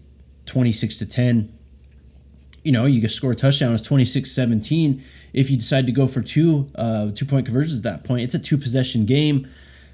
26 0.47 0.99
to 0.99 1.07
10. 1.07 1.53
You 2.63 2.73
know, 2.73 2.87
you 2.87 3.01
can 3.01 3.11
score 3.11 3.33
a 3.33 3.37
touchdown. 3.37 3.73
It's 3.75 3.83
26 3.83 4.31
17. 4.31 5.03
If 5.33 5.51
you 5.51 5.57
decide 5.57 5.87
to 5.87 5.93
go 5.93 6.07
for 6.07 6.23
two 6.23 6.71
uh, 6.75 7.11
two 7.15 7.27
point 7.27 7.47
conversions 7.47 7.79
at 7.79 7.85
that 7.85 8.05
point, 8.05 8.23
it's 8.23 8.35
a 8.35 8.39
two 8.39 8.57
possession 8.57 9.05
game. 9.05 9.47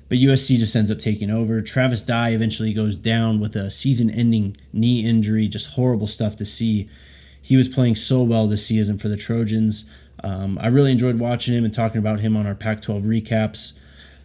But 0.08 0.18
USC 0.18 0.56
just 0.56 0.74
ends 0.74 0.90
up 0.90 0.98
taking 0.98 1.30
over. 1.30 1.60
Travis 1.60 2.02
Dye 2.02 2.30
eventually 2.30 2.72
goes 2.72 2.96
down 2.96 3.38
with 3.38 3.54
a 3.54 3.70
season 3.70 4.10
ending 4.10 4.56
knee 4.72 5.04
injury. 5.04 5.46
Just 5.46 5.74
horrible 5.74 6.08
stuff 6.08 6.34
to 6.36 6.44
see. 6.44 6.88
He 7.40 7.56
was 7.56 7.68
playing 7.68 7.94
so 7.94 8.22
well 8.22 8.46
this 8.46 8.66
season 8.66 8.98
for 8.98 9.08
the 9.08 9.16
Trojans. 9.16 9.88
Um, 10.22 10.58
I 10.60 10.66
really 10.66 10.92
enjoyed 10.92 11.18
watching 11.18 11.54
him 11.54 11.64
and 11.64 11.72
talking 11.72 11.98
about 11.98 12.20
him 12.20 12.36
on 12.36 12.46
our 12.46 12.54
Pac 12.54 12.82
12 12.82 13.02
recaps. 13.02 13.78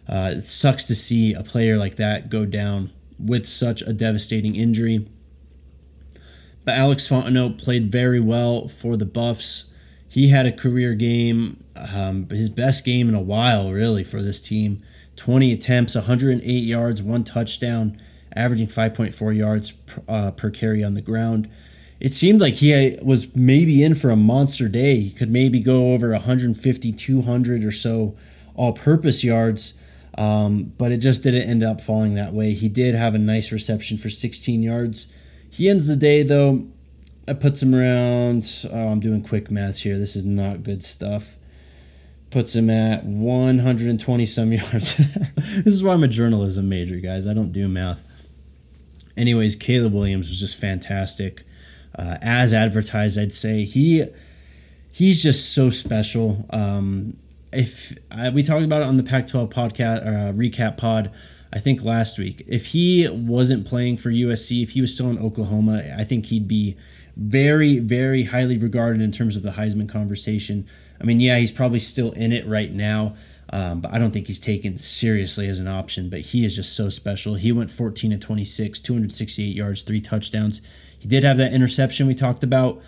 Uh, 0.08 0.32
it 0.34 0.42
sucks 0.42 0.86
to 0.86 0.94
see 0.94 1.34
a 1.34 1.42
player 1.42 1.76
like 1.76 1.96
that 1.96 2.28
go 2.28 2.44
down 2.44 2.90
with 3.18 3.46
such 3.46 3.82
a 3.82 3.92
devastating 3.92 4.54
injury. 4.54 5.08
But 6.64 6.76
Alex 6.76 7.08
Fontenot 7.08 7.62
played 7.62 7.90
very 7.90 8.20
well 8.20 8.68
for 8.68 8.96
the 8.96 9.06
Buffs. 9.06 9.72
He 10.08 10.28
had 10.28 10.46
a 10.46 10.52
career 10.52 10.94
game, 10.94 11.62
um, 11.94 12.28
his 12.28 12.48
best 12.48 12.84
game 12.84 13.08
in 13.08 13.14
a 13.14 13.20
while, 13.20 13.70
really, 13.70 14.02
for 14.02 14.22
this 14.22 14.40
team. 14.40 14.82
20 15.16 15.52
attempts, 15.52 15.94
108 15.94 16.44
yards, 16.44 17.02
one 17.02 17.24
touchdown, 17.24 17.98
averaging 18.34 18.66
5.4 18.66 19.36
yards 19.36 19.74
uh, 20.08 20.30
per 20.32 20.50
carry 20.50 20.84
on 20.84 20.94
the 20.94 21.00
ground. 21.00 21.48
It 21.98 22.12
seemed 22.12 22.40
like 22.40 22.54
he 22.54 22.98
was 23.02 23.34
maybe 23.34 23.82
in 23.82 23.94
for 23.94 24.10
a 24.10 24.16
monster 24.16 24.68
day. 24.68 24.96
He 24.96 25.10
could 25.10 25.30
maybe 25.30 25.60
go 25.60 25.94
over 25.94 26.10
150, 26.10 26.92
200 26.92 27.64
or 27.64 27.72
so 27.72 28.16
all 28.54 28.72
purpose 28.72 29.24
yards. 29.24 29.78
Um, 30.16 30.72
but 30.78 30.92
it 30.92 30.98
just 30.98 31.22
didn't 31.22 31.48
end 31.48 31.62
up 31.62 31.80
falling 31.80 32.14
that 32.14 32.32
way. 32.32 32.52
He 32.54 32.68
did 32.68 32.94
have 32.94 33.14
a 33.14 33.18
nice 33.18 33.52
reception 33.52 33.98
for 33.98 34.08
16 34.08 34.62
yards. 34.62 35.12
He 35.50 35.68
ends 35.68 35.86
the 35.86 35.96
day 35.96 36.22
though. 36.22 36.66
That 37.26 37.40
puts 37.40 37.62
him 37.62 37.74
around. 37.74 38.44
Oh, 38.72 38.88
I'm 38.88 39.00
doing 39.00 39.22
quick 39.22 39.50
maths 39.50 39.80
here. 39.80 39.98
This 39.98 40.14
is 40.14 40.24
not 40.24 40.62
good 40.62 40.84
stuff. 40.84 41.36
Puts 42.30 42.54
him 42.54 42.70
at 42.70 43.04
120 43.04 44.26
some 44.26 44.52
yards. 44.52 44.96
this 44.96 45.66
is 45.66 45.82
why 45.82 45.94
I'm 45.94 46.04
a 46.04 46.08
journalism 46.08 46.68
major, 46.68 46.96
guys. 46.96 47.26
I 47.26 47.34
don't 47.34 47.52
do 47.52 47.68
math. 47.68 48.04
Anyways, 49.16 49.56
Caleb 49.56 49.94
Williams 49.94 50.28
was 50.28 50.38
just 50.38 50.56
fantastic. 50.56 51.42
Uh, 51.98 52.18
as 52.20 52.52
advertised, 52.52 53.18
I'd 53.18 53.32
say 53.32 53.64
he 53.64 54.04
he's 54.92 55.22
just 55.22 55.52
so 55.54 55.70
special. 55.70 56.46
Um, 56.50 57.16
if 57.52 57.96
we 58.32 58.42
talked 58.42 58.64
about 58.64 58.82
it 58.82 58.88
on 58.88 58.96
the 58.96 59.02
Pac-12 59.02 59.52
podcast 59.52 60.06
uh, 60.06 60.32
recap 60.32 60.76
pod, 60.76 61.12
I 61.52 61.58
think 61.58 61.82
last 61.82 62.18
week. 62.18 62.42
If 62.46 62.66
he 62.66 63.08
wasn't 63.10 63.66
playing 63.66 63.98
for 63.98 64.10
USC, 64.10 64.62
if 64.62 64.70
he 64.70 64.80
was 64.80 64.92
still 64.92 65.08
in 65.08 65.18
Oklahoma, 65.18 65.82
I 65.96 66.04
think 66.04 66.26
he'd 66.26 66.48
be 66.48 66.76
very, 67.16 67.78
very 67.78 68.24
highly 68.24 68.58
regarded 68.58 69.00
in 69.00 69.12
terms 69.12 69.36
of 69.36 69.42
the 69.42 69.52
Heisman 69.52 69.88
conversation. 69.88 70.66
I 71.00 71.04
mean, 71.04 71.20
yeah, 71.20 71.38
he's 71.38 71.52
probably 71.52 71.78
still 71.78 72.12
in 72.12 72.32
it 72.32 72.46
right 72.46 72.70
now, 72.70 73.16
um, 73.50 73.80
but 73.80 73.94
I 73.94 73.98
don't 73.98 74.10
think 74.10 74.26
he's 74.26 74.40
taken 74.40 74.76
seriously 74.76 75.48
as 75.48 75.58
an 75.58 75.68
option. 75.68 76.10
But 76.10 76.20
he 76.20 76.44
is 76.44 76.56
just 76.56 76.76
so 76.76 76.90
special. 76.90 77.36
He 77.36 77.52
went 77.52 77.70
14 77.70 78.12
and 78.12 78.20
26, 78.20 78.80
268 78.80 79.56
yards, 79.56 79.82
three 79.82 80.00
touchdowns. 80.00 80.60
He 80.98 81.08
did 81.08 81.24
have 81.24 81.38
that 81.38 81.54
interception 81.54 82.06
we 82.06 82.14
talked 82.14 82.42
about 82.42 82.82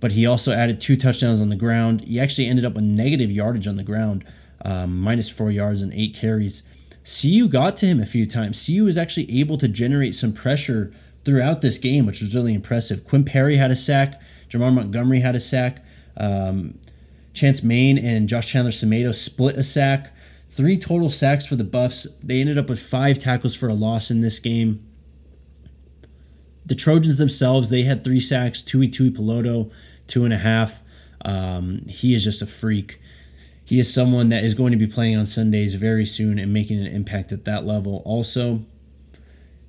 but 0.00 0.12
he 0.12 0.26
also 0.26 0.52
added 0.52 0.80
two 0.80 0.96
touchdowns 0.96 1.40
on 1.40 1.48
the 1.48 1.56
ground. 1.56 2.04
He 2.04 2.20
actually 2.20 2.46
ended 2.46 2.64
up 2.64 2.74
with 2.74 2.84
negative 2.84 3.30
yardage 3.30 3.66
on 3.66 3.76
the 3.76 3.82
ground, 3.82 4.24
um, 4.64 5.00
minus 5.00 5.28
four 5.28 5.50
yards 5.50 5.82
and 5.82 5.92
eight 5.92 6.14
carries. 6.14 6.62
CU 7.04 7.48
got 7.48 7.76
to 7.78 7.86
him 7.86 8.00
a 8.00 8.06
few 8.06 8.26
times. 8.26 8.66
CU 8.66 8.84
was 8.84 8.98
actually 8.98 9.40
able 9.40 9.56
to 9.58 9.68
generate 9.68 10.14
some 10.14 10.32
pressure 10.32 10.92
throughout 11.24 11.60
this 11.60 11.78
game, 11.78 12.06
which 12.06 12.20
was 12.20 12.34
really 12.34 12.54
impressive. 12.54 13.04
Quinn 13.04 13.24
Perry 13.24 13.56
had 13.56 13.70
a 13.70 13.76
sack. 13.76 14.20
Jamar 14.48 14.72
Montgomery 14.72 15.20
had 15.20 15.36
a 15.36 15.40
sack. 15.40 15.84
Um, 16.16 16.78
Chance 17.32 17.62
Main 17.62 17.98
and 17.98 18.28
Josh 18.28 18.50
Chandler 18.50 18.70
Semedo 18.70 19.14
split 19.14 19.56
a 19.56 19.62
sack. 19.62 20.16
Three 20.48 20.78
total 20.78 21.10
sacks 21.10 21.46
for 21.46 21.54
the 21.54 21.64
Buffs. 21.64 22.06
They 22.22 22.40
ended 22.40 22.58
up 22.58 22.68
with 22.68 22.80
five 22.80 23.18
tackles 23.18 23.54
for 23.54 23.68
a 23.68 23.74
loss 23.74 24.10
in 24.10 24.20
this 24.20 24.38
game. 24.38 24.86
The 26.66 26.74
Trojans 26.74 27.18
themselves, 27.18 27.70
they 27.70 27.82
had 27.82 28.04
three 28.04 28.20
sacks. 28.20 28.62
Tui 28.62 28.88
Tuipulotu, 28.88 29.72
two 30.06 30.24
and 30.24 30.34
a 30.34 30.38
half. 30.38 30.82
Um, 31.24 31.82
he 31.88 32.14
is 32.14 32.24
just 32.24 32.42
a 32.42 32.46
freak. 32.46 33.00
He 33.64 33.80
is 33.80 33.92
someone 33.92 34.28
that 34.28 34.44
is 34.44 34.54
going 34.54 34.72
to 34.72 34.78
be 34.78 34.86
playing 34.86 35.16
on 35.16 35.26
Sundays 35.26 35.74
very 35.74 36.06
soon 36.06 36.38
and 36.38 36.52
making 36.52 36.78
an 36.78 36.86
impact 36.86 37.32
at 37.32 37.44
that 37.46 37.64
level. 37.64 38.02
Also, 38.04 38.64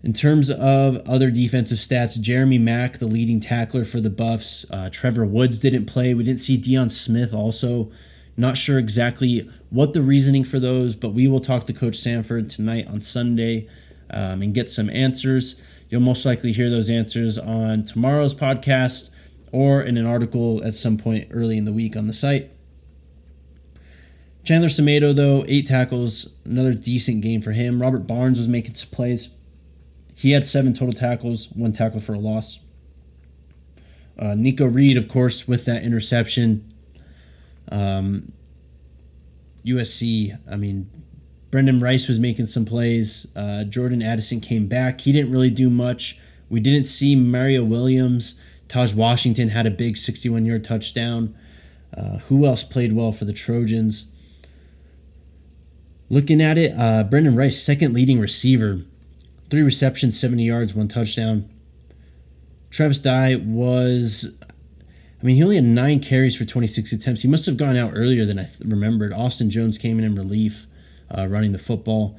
in 0.04 0.14
terms 0.14 0.52
of 0.52 0.98
other 1.08 1.32
defensive 1.32 1.80
stats, 1.80 2.20
Jeremy 2.22 2.60
Mack, 2.60 3.00
the 3.00 3.08
leading 3.08 3.40
tackler 3.40 3.84
for 3.84 4.00
the 4.00 4.12
Buffs. 4.12 4.66
Uh, 4.70 4.90
Trevor 4.92 5.26
Woods 5.26 5.58
didn't 5.58 5.86
play. 5.86 6.14
We 6.14 6.24
didn't 6.24 6.40
see 6.40 6.60
Deion 6.60 6.92
Smith 6.92 7.34
also. 7.34 7.92
Not 8.38 8.56
sure 8.56 8.78
exactly 8.78 9.50
what 9.72 9.94
the 9.94 10.04
reasoning 10.04 10.44
for 10.44 10.60
those, 10.60 10.96
but 10.96 11.10
we 11.10 11.28
will 11.28 11.40
talk 11.40 11.66
to 11.66 11.74
Coach 11.74 11.96
Sanford 11.96 12.50
tonight 12.50 12.88
on 12.88 13.02
Sunday 13.02 13.68
um, 14.12 14.44
and 14.44 14.54
get 14.54 14.70
some 14.70 14.92
answers. 14.92 15.60
You'll 15.90 16.02
most 16.02 16.26
likely 16.26 16.52
hear 16.52 16.70
those 16.70 16.90
answers 16.90 17.38
on 17.38 17.86
tomorrow's 17.86 18.34
podcast 18.34 19.10
or 19.52 19.82
in 19.82 19.98
an 19.98 20.06
article 20.06 20.64
at 20.64 20.76
some 20.76 20.98
point 20.98 21.28
early 21.32 21.58
in 21.58 21.66
the 21.66 21.74
week 21.74 21.96
on 21.96 22.08
the 22.08 22.14
site. 22.14 22.52
Chandler 24.44 24.70
Semedo, 24.70 25.14
though, 25.14 25.44
eight 25.48 25.66
tackles, 25.66 26.34
another 26.46 26.74
decent 26.74 27.22
game 27.22 27.42
for 27.42 27.52
him. 27.52 27.82
Robert 27.82 28.08
Barnes 28.08 28.38
was 28.38 28.48
making 28.48 28.74
some 28.76 28.90
plays. 28.90 29.30
He 30.16 30.32
had 30.32 30.46
seven 30.46 30.74
total 30.74 30.94
tackles, 30.94 31.52
one 31.52 31.74
tackle 31.74 32.00
for 32.00 32.14
a 32.14 32.20
loss. 32.20 32.60
Uh, 34.18 34.36
Nikko 34.36 34.66
Reed, 34.66 34.98
of 34.98 35.08
course, 35.08 35.48
with 35.48 35.66
that 35.66 35.84
interception. 35.84 36.66
Um, 37.72 38.32
USC, 39.66 40.38
I 40.50 40.56
mean, 40.56 40.90
Brendan 41.50 41.80
Rice 41.80 42.08
was 42.08 42.20
making 42.20 42.46
some 42.46 42.66
plays. 42.66 43.28
Uh, 43.36 43.64
Jordan 43.64 44.02
Addison 44.02 44.42
came 44.42 44.68
back. 44.68 45.02
He 45.02 45.12
didn't 45.12 45.32
really 45.32 45.50
do 45.50 45.70
much. 45.70 46.20
We 46.50 46.60
didn't 46.60 46.84
see 46.84 47.16
Mario 47.16 47.64
Williams. 47.64 48.40
Tahj 48.68 48.96
Washington 48.96 49.50
had 49.50 49.66
a 49.66 49.72
big 49.72 49.98
61 49.98 50.46
yard 50.46 50.64
touchdown. 50.64 51.36
Uh, 51.96 52.18
who 52.20 52.46
else 52.46 52.64
played 52.64 52.94
well 52.94 53.12
for 53.12 53.26
the 53.26 53.34
Trojans? 53.34 54.12
Looking 56.10 56.42
at 56.42 56.58
it, 56.58 56.74
uh, 56.78 57.04
Brendan 57.04 57.36
Rice, 57.36 57.62
second 57.62 57.94
leading 57.94 58.20
receiver, 58.20 58.82
three 59.50 59.62
receptions, 59.62 60.20
70 60.20 60.44
yards, 60.44 60.74
one 60.74 60.88
touchdown. 60.88 61.50
Travis 62.70 63.00
Dye 63.00 63.36
was, 63.36 64.38
I 65.22 65.26
mean, 65.26 65.38
he 65.38 65.44
only 65.44 65.56
had 65.56 65.66
nine 65.66 66.00
carries 66.00 66.38
for 66.38 66.46
26 66.46 66.92
attempts. 66.94 67.22
He 67.22 67.28
must 67.28 67.46
have 67.46 67.58
gone 67.58 67.76
out 67.76 67.92
earlier 67.94 68.26
than 68.26 68.40
I 68.40 68.44
th- 68.44 68.60
remembered. 68.66 69.14
Austin 69.14 69.50
Jones 69.50 69.78
came 69.78 69.98
in 69.98 70.06
in 70.06 70.16
relief 70.16 70.68
uh, 71.16 71.28
running 71.28 71.52
the 71.52 71.58
football. 71.58 72.18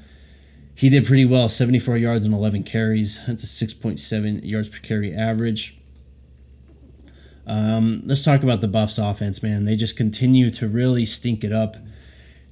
he 0.74 0.88
did 0.88 1.04
pretty 1.04 1.24
well 1.24 1.48
74 1.48 1.96
yards 1.96 2.24
and 2.24 2.34
11 2.34 2.62
carries. 2.62 3.24
That's 3.26 3.42
a 3.42 3.66
6.7 3.66 4.44
yards 4.44 4.68
per 4.68 4.78
carry 4.78 5.12
average. 5.14 5.78
Um, 7.46 8.02
let's 8.04 8.22
talk 8.22 8.42
about 8.42 8.60
the 8.60 8.68
Buffs 8.68 8.98
offense, 8.98 9.42
man. 9.42 9.64
They 9.64 9.74
just 9.74 9.96
continue 9.96 10.50
to 10.50 10.68
really 10.68 11.06
stink 11.06 11.42
it 11.42 11.52
up. 11.52 11.76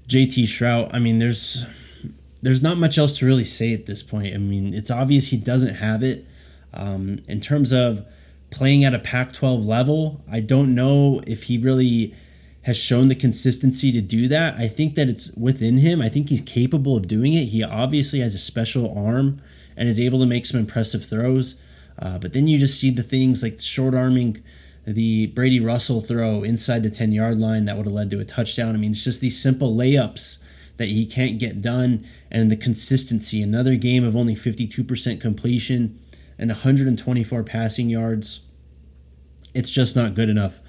JT 0.08 0.44
Shrout, 0.44 0.90
I 0.92 0.98
mean, 0.98 1.18
there's 1.18 1.66
there's 2.42 2.62
not 2.62 2.78
much 2.78 2.96
else 2.96 3.18
to 3.18 3.26
really 3.26 3.44
say 3.44 3.74
at 3.74 3.86
this 3.86 4.02
point. 4.02 4.34
I 4.34 4.38
mean, 4.38 4.72
it's 4.72 4.90
obvious 4.90 5.28
he 5.28 5.36
doesn't 5.36 5.74
have 5.74 6.02
it. 6.02 6.26
Um, 6.72 7.20
in 7.26 7.40
terms 7.40 7.72
of 7.72 8.06
playing 8.50 8.84
at 8.84 8.94
a 8.94 8.98
Pac 8.98 9.32
12 9.32 9.66
level, 9.66 10.24
I 10.30 10.40
don't 10.40 10.74
know 10.74 11.20
if 11.26 11.44
he 11.44 11.58
really 11.58 12.14
has 12.66 12.76
shown 12.76 13.06
the 13.06 13.14
consistency 13.14 13.92
to 13.92 14.00
do 14.00 14.26
that. 14.26 14.54
I 14.56 14.66
think 14.66 14.96
that 14.96 15.08
it's 15.08 15.30
within 15.36 15.78
him. 15.78 16.02
I 16.02 16.08
think 16.08 16.28
he's 16.28 16.40
capable 16.40 16.96
of 16.96 17.06
doing 17.06 17.32
it. 17.32 17.46
He 17.46 17.62
obviously 17.62 18.18
has 18.18 18.34
a 18.34 18.40
special 18.40 18.92
arm 18.98 19.40
and 19.76 19.88
is 19.88 20.00
able 20.00 20.18
to 20.18 20.26
make 20.26 20.44
some 20.44 20.58
impressive 20.58 21.06
throws. 21.06 21.60
Uh, 21.96 22.18
but 22.18 22.32
then 22.32 22.48
you 22.48 22.58
just 22.58 22.80
see 22.80 22.90
the 22.90 23.04
things 23.04 23.44
like 23.44 23.60
short 23.60 23.94
arming 23.94 24.42
the 24.84 25.26
Brady 25.28 25.60
Russell 25.60 26.00
throw 26.00 26.42
inside 26.42 26.82
the 26.82 26.90
10 26.90 27.12
yard 27.12 27.38
line 27.38 27.66
that 27.66 27.76
would 27.76 27.86
have 27.86 27.94
led 27.94 28.10
to 28.10 28.18
a 28.18 28.24
touchdown. 28.24 28.74
I 28.74 28.78
mean, 28.78 28.90
it's 28.90 29.04
just 29.04 29.20
these 29.20 29.40
simple 29.40 29.72
layups 29.72 30.42
that 30.76 30.88
he 30.88 31.06
can't 31.06 31.38
get 31.38 31.62
done, 31.62 32.04
and 32.32 32.50
the 32.50 32.56
consistency. 32.56 33.42
Another 33.42 33.76
game 33.76 34.04
of 34.04 34.16
only 34.16 34.34
52% 34.34 35.20
completion 35.20 36.00
and 36.36 36.50
124 36.50 37.44
passing 37.44 37.88
yards. 37.88 38.40
It's 39.54 39.70
just 39.70 39.94
not 39.94 40.14
good 40.14 40.28
enough. 40.28 40.60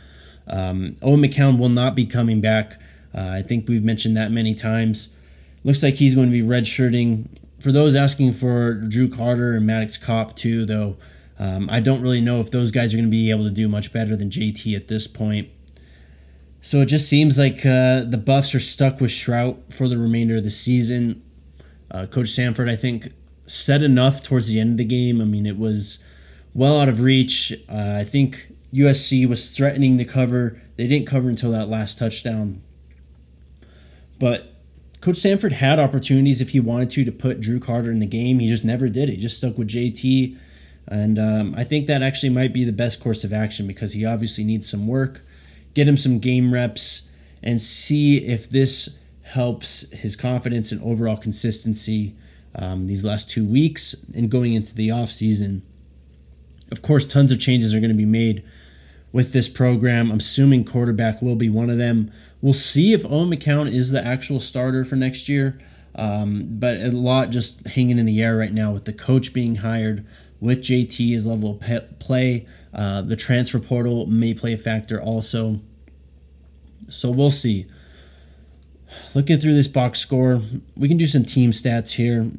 Um, 0.50 0.96
Owen 1.02 1.22
McCown 1.22 1.58
will 1.58 1.70
not 1.70 1.96
be 1.96 2.06
coming 2.06 2.42
back. 2.42 2.80
Uh, 3.14 3.30
I 3.30 3.42
think 3.42 3.68
we've 3.68 3.84
mentioned 3.84 4.16
that 4.18 4.32
many 4.32 4.54
times. 4.54 5.16
Looks 5.64 5.84
like 5.84 5.96
he's 5.96 6.16
going 6.16 6.28
to 6.28 6.32
be 6.32 6.48
redshirting. 6.48 7.28
For 7.60 7.72
those 7.72 7.96
asking 7.96 8.34
for 8.34 8.76
Drew 8.76 9.10
Carter 9.10 9.56
and 9.56 9.66
Maddox 9.66 9.98
Kopp 9.98 10.36
too, 10.36 10.66
though, 10.66 10.98
um, 11.40 11.70
I 11.72 11.80
don't 11.80 12.02
really 12.02 12.22
know 12.22 12.40
if 12.40 12.52
those 12.52 12.72
guys 12.72 12.94
are 12.94 12.98
going 12.98 13.08
to 13.08 13.12
be 13.12 13.30
able 13.32 13.44
to 13.44 13.52
do 13.52 13.68
much 13.68 13.92
better 13.92 14.16
than 14.16 14.30
JT 14.30 14.76
at 14.76 14.88
this 14.88 15.08
point. 15.08 15.50
So 16.62 16.82
it 16.82 16.88
just 16.88 17.08
seems 17.08 17.38
like 17.38 17.66
uh, 17.66 18.04
the 18.04 18.22
Buffs 18.24 18.54
are 18.56 18.60
stuck 18.60 19.00
with 19.00 19.12
Shrout 19.12 19.74
for 19.74 19.88
the 19.88 19.98
remainder 19.98 20.38
of 20.38 20.44
the 20.44 20.52
season. 20.52 21.24
Uh, 21.90 22.06
Coach 22.06 22.30
Sanford, 22.30 22.70
I 22.70 22.76
think, 22.76 23.14
said 23.46 23.84
enough 23.84 24.24
towards 24.24 24.48
the 24.48 24.60
end 24.60 24.72
of 24.72 24.78
the 24.78 24.86
game. 24.86 25.22
I 25.22 25.26
mean, 25.26 25.46
it 25.46 25.58
was 25.58 26.04
well 26.54 26.80
out 26.80 26.90
of 26.90 27.02
reach. 27.02 27.54
Uh, 27.70 27.98
I 28.00 28.04
think 28.04 28.52
USC 28.74 29.28
was 29.28 29.56
threatening 29.56 29.98
to 29.98 30.06
cover. 30.06 30.60
They 30.76 30.88
didn't 30.88 31.08
cover 31.08 31.30
until 31.30 31.52
that 31.52 31.70
last 31.70 31.98
touchdown. 31.98 32.62
But 34.20 34.54
Coach 35.02 35.18
Sanford 35.18 35.54
had 35.54 35.80
opportunities 35.80 36.42
if 36.42 36.50
he 36.50 36.60
wanted 36.60 36.90
to 36.92 37.06
to 37.06 37.12
put 37.12 37.40
Drew 37.40 37.60
Carter 37.60 37.92
in 37.92 38.00
the 38.00 38.06
game. 38.06 38.40
He 38.40 38.48
just 38.48 38.66
never 38.66 38.90
did 38.90 39.10
it. 39.10 39.14
He 39.14 39.18
just 39.18 39.38
stuck 39.38 39.58
with 39.58 39.70
JT. 39.70 40.38
And 40.88 41.20
um, 41.20 41.54
I 41.58 41.64
think 41.64 41.88
that 41.88 42.02
actually 42.02 42.30
might 42.30 42.54
be 42.54 42.64
the 42.64 42.72
best 42.72 43.02
course 43.02 43.24
of 43.24 43.34
action 43.34 43.68
because 43.68 43.94
he 43.94 44.06
obviously 44.06 44.44
needs 44.44 44.70
some 44.70 44.88
work. 44.88 45.22
Get 45.74 45.88
him 45.88 45.98
some 45.98 46.20
game 46.20 46.54
reps 46.54 47.10
and 47.44 47.62
see 47.62 48.26
if 48.26 48.50
this 48.50 48.98
helps 49.22 49.92
his 49.92 50.16
confidence 50.16 50.72
and 50.72 50.82
overall 50.82 51.18
consistency 51.18 52.16
um, 52.56 52.88
these 52.88 53.06
last 53.06 53.30
two 53.30 53.46
weeks 53.46 53.94
and 54.16 54.32
going 54.32 54.54
into 54.54 54.74
the 54.74 54.90
offseason. 54.90 55.62
Of 56.72 56.82
course, 56.82 57.06
tons 57.06 57.32
of 57.32 57.40
changes 57.40 57.74
are 57.74 57.80
going 57.80 57.92
to 57.92 57.98
be 57.98 58.06
made 58.06 58.44
with 59.12 59.34
this 59.34 59.48
program. 59.48 60.12
I'm 60.12 60.18
assuming 60.18 60.66
quarterback 60.66 61.22
will 61.22 61.36
be 61.36 61.50
one 61.50 61.70
of 61.70 61.78
them. 61.78 62.12
We'll 62.42 62.54
see 62.54 62.94
if 62.94 63.06
Owen 63.06 63.30
McCown 63.30 63.72
is 63.72 63.92
the 63.92 64.06
actual 64.06 64.40
starter 64.40 64.84
for 64.84 64.96
next 64.96 65.30
year. 65.30 65.60
Um, 65.96 66.46
but 66.60 66.78
a 66.78 66.92
lot 66.92 67.32
just 67.32 67.68
hanging 67.70 67.98
in 67.98 68.06
the 68.06 68.22
air 68.22 68.38
right 68.38 68.54
now 68.54 68.72
with 68.72 68.86
the 68.86 68.94
coach 68.94 69.34
being 69.34 69.56
hired, 69.56 70.06
with 70.40 70.62
JT's 70.62 71.26
level 71.26 71.60
of 71.60 72.00
play. 72.00 72.46
Uh, 72.74 73.02
the 73.02 73.16
transfer 73.16 73.60
portal 73.60 74.06
may 74.06 74.34
play 74.34 74.54
a 74.54 74.58
factor 74.58 75.02
also. 75.02 75.62
So 76.90 77.10
we'll 77.10 77.32
see. 77.32 77.66
Looking 79.16 79.38
through 79.38 79.56
this 79.56 79.68
box 79.68 80.00
score, 80.00 80.42
we 80.76 80.88
can 80.88 80.98
do 80.98 81.08
some 81.08 81.26
team 81.26 81.52
stats 81.52 81.94
here. 81.94 82.32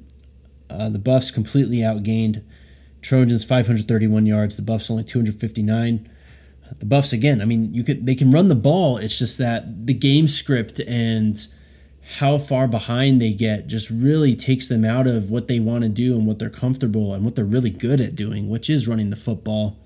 Uh, 0.71 0.89
the 0.89 0.99
Buffs 0.99 1.31
completely 1.31 1.79
outgained. 1.79 2.45
Trojans 3.09 3.43
531 3.43 4.27
yards. 4.27 4.57
The 4.57 4.63
Buffs 4.63 4.91
only 4.91 5.03
259. 5.03 6.11
The 6.79 6.85
Buffs 6.85 7.15
again. 7.15 7.41
I 7.41 7.47
mean, 7.47 7.73
you 7.73 7.83
could 7.83 8.05
they 8.05 8.15
can 8.15 8.31
run 8.31 8.49
the 8.49 8.55
ball. 8.55 8.99
It's 8.99 9.19
just 9.19 9.39
that 9.39 9.87
the 9.87 9.95
game 9.95 10.29
script 10.29 10.79
and 10.81 11.35
how 12.19 12.37
far 12.37 12.69
behind 12.69 13.19
they 13.19 13.33
get 13.33 13.67
just 13.67 13.89
really 13.89 14.37
takes 14.37 14.69
them 14.69 14.85
out 14.85 15.07
of 15.07 15.31
what 15.31 15.49
they 15.49 15.59
want 15.59 15.85
to 15.85 15.89
do 15.89 16.17
and 16.17 16.27
what 16.27 16.39
they're 16.39 16.51
comfortable 16.51 17.15
and 17.15 17.25
what 17.25 17.35
they're 17.35 17.47
really 17.47 17.71
good 17.71 17.99
at 17.99 18.15
doing, 18.15 18.51
which 18.51 18.69
is 18.69 18.87
running 18.87 19.09
the 19.09 19.17
football. 19.17 19.79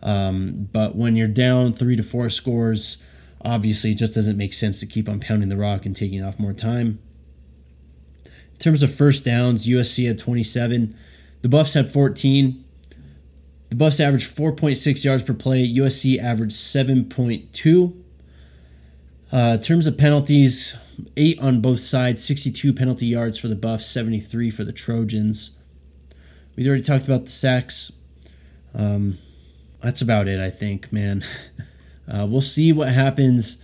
Um, 0.00 0.68
but 0.70 0.94
when 0.94 1.16
you're 1.16 1.26
down 1.26 1.72
three 1.72 1.96
to 1.96 2.04
four 2.04 2.30
scores, 2.30 3.02
obviously 3.44 3.90
it 3.90 3.98
just 3.98 4.14
doesn't 4.14 4.36
make 4.36 4.54
sense 4.54 4.78
to 4.78 4.86
keep 4.86 5.08
on 5.08 5.18
pounding 5.18 5.48
the 5.48 5.56
rock 5.56 5.86
and 5.86 5.96
taking 5.96 6.22
off 6.22 6.38
more 6.38 6.52
time. 6.52 7.00
In 8.24 8.58
terms 8.60 8.84
of 8.84 8.94
first 8.94 9.24
downs, 9.24 9.66
USC 9.66 10.06
had 10.06 10.20
27. 10.20 10.96
The 11.44 11.50
Buffs 11.50 11.74
had 11.74 11.92
14. 11.92 12.64
The 13.68 13.76
Buffs 13.76 14.00
averaged 14.00 14.34
4.6 14.34 15.04
yards 15.04 15.22
per 15.22 15.34
play. 15.34 15.68
USC 15.68 16.18
averaged 16.18 16.54
7.2. 16.54 18.02
Uh, 19.30 19.36
in 19.36 19.60
terms 19.60 19.86
of 19.86 19.98
penalties, 19.98 20.74
eight 21.18 21.38
on 21.40 21.60
both 21.60 21.80
sides, 21.80 22.24
62 22.24 22.72
penalty 22.72 23.04
yards 23.04 23.38
for 23.38 23.48
the 23.48 23.56
Buffs, 23.56 23.84
73 23.84 24.50
for 24.50 24.64
the 24.64 24.72
Trojans. 24.72 25.50
We've 26.56 26.66
already 26.66 26.82
talked 26.82 27.04
about 27.04 27.26
the 27.26 27.30
sacks. 27.30 27.92
Um, 28.74 29.18
that's 29.82 30.00
about 30.00 30.28
it, 30.28 30.40
I 30.40 30.48
think, 30.48 30.92
man. 30.92 31.24
Uh, 32.06 32.26
we'll 32.26 32.42
see 32.42 32.70
what 32.70 32.92
happens 32.92 33.56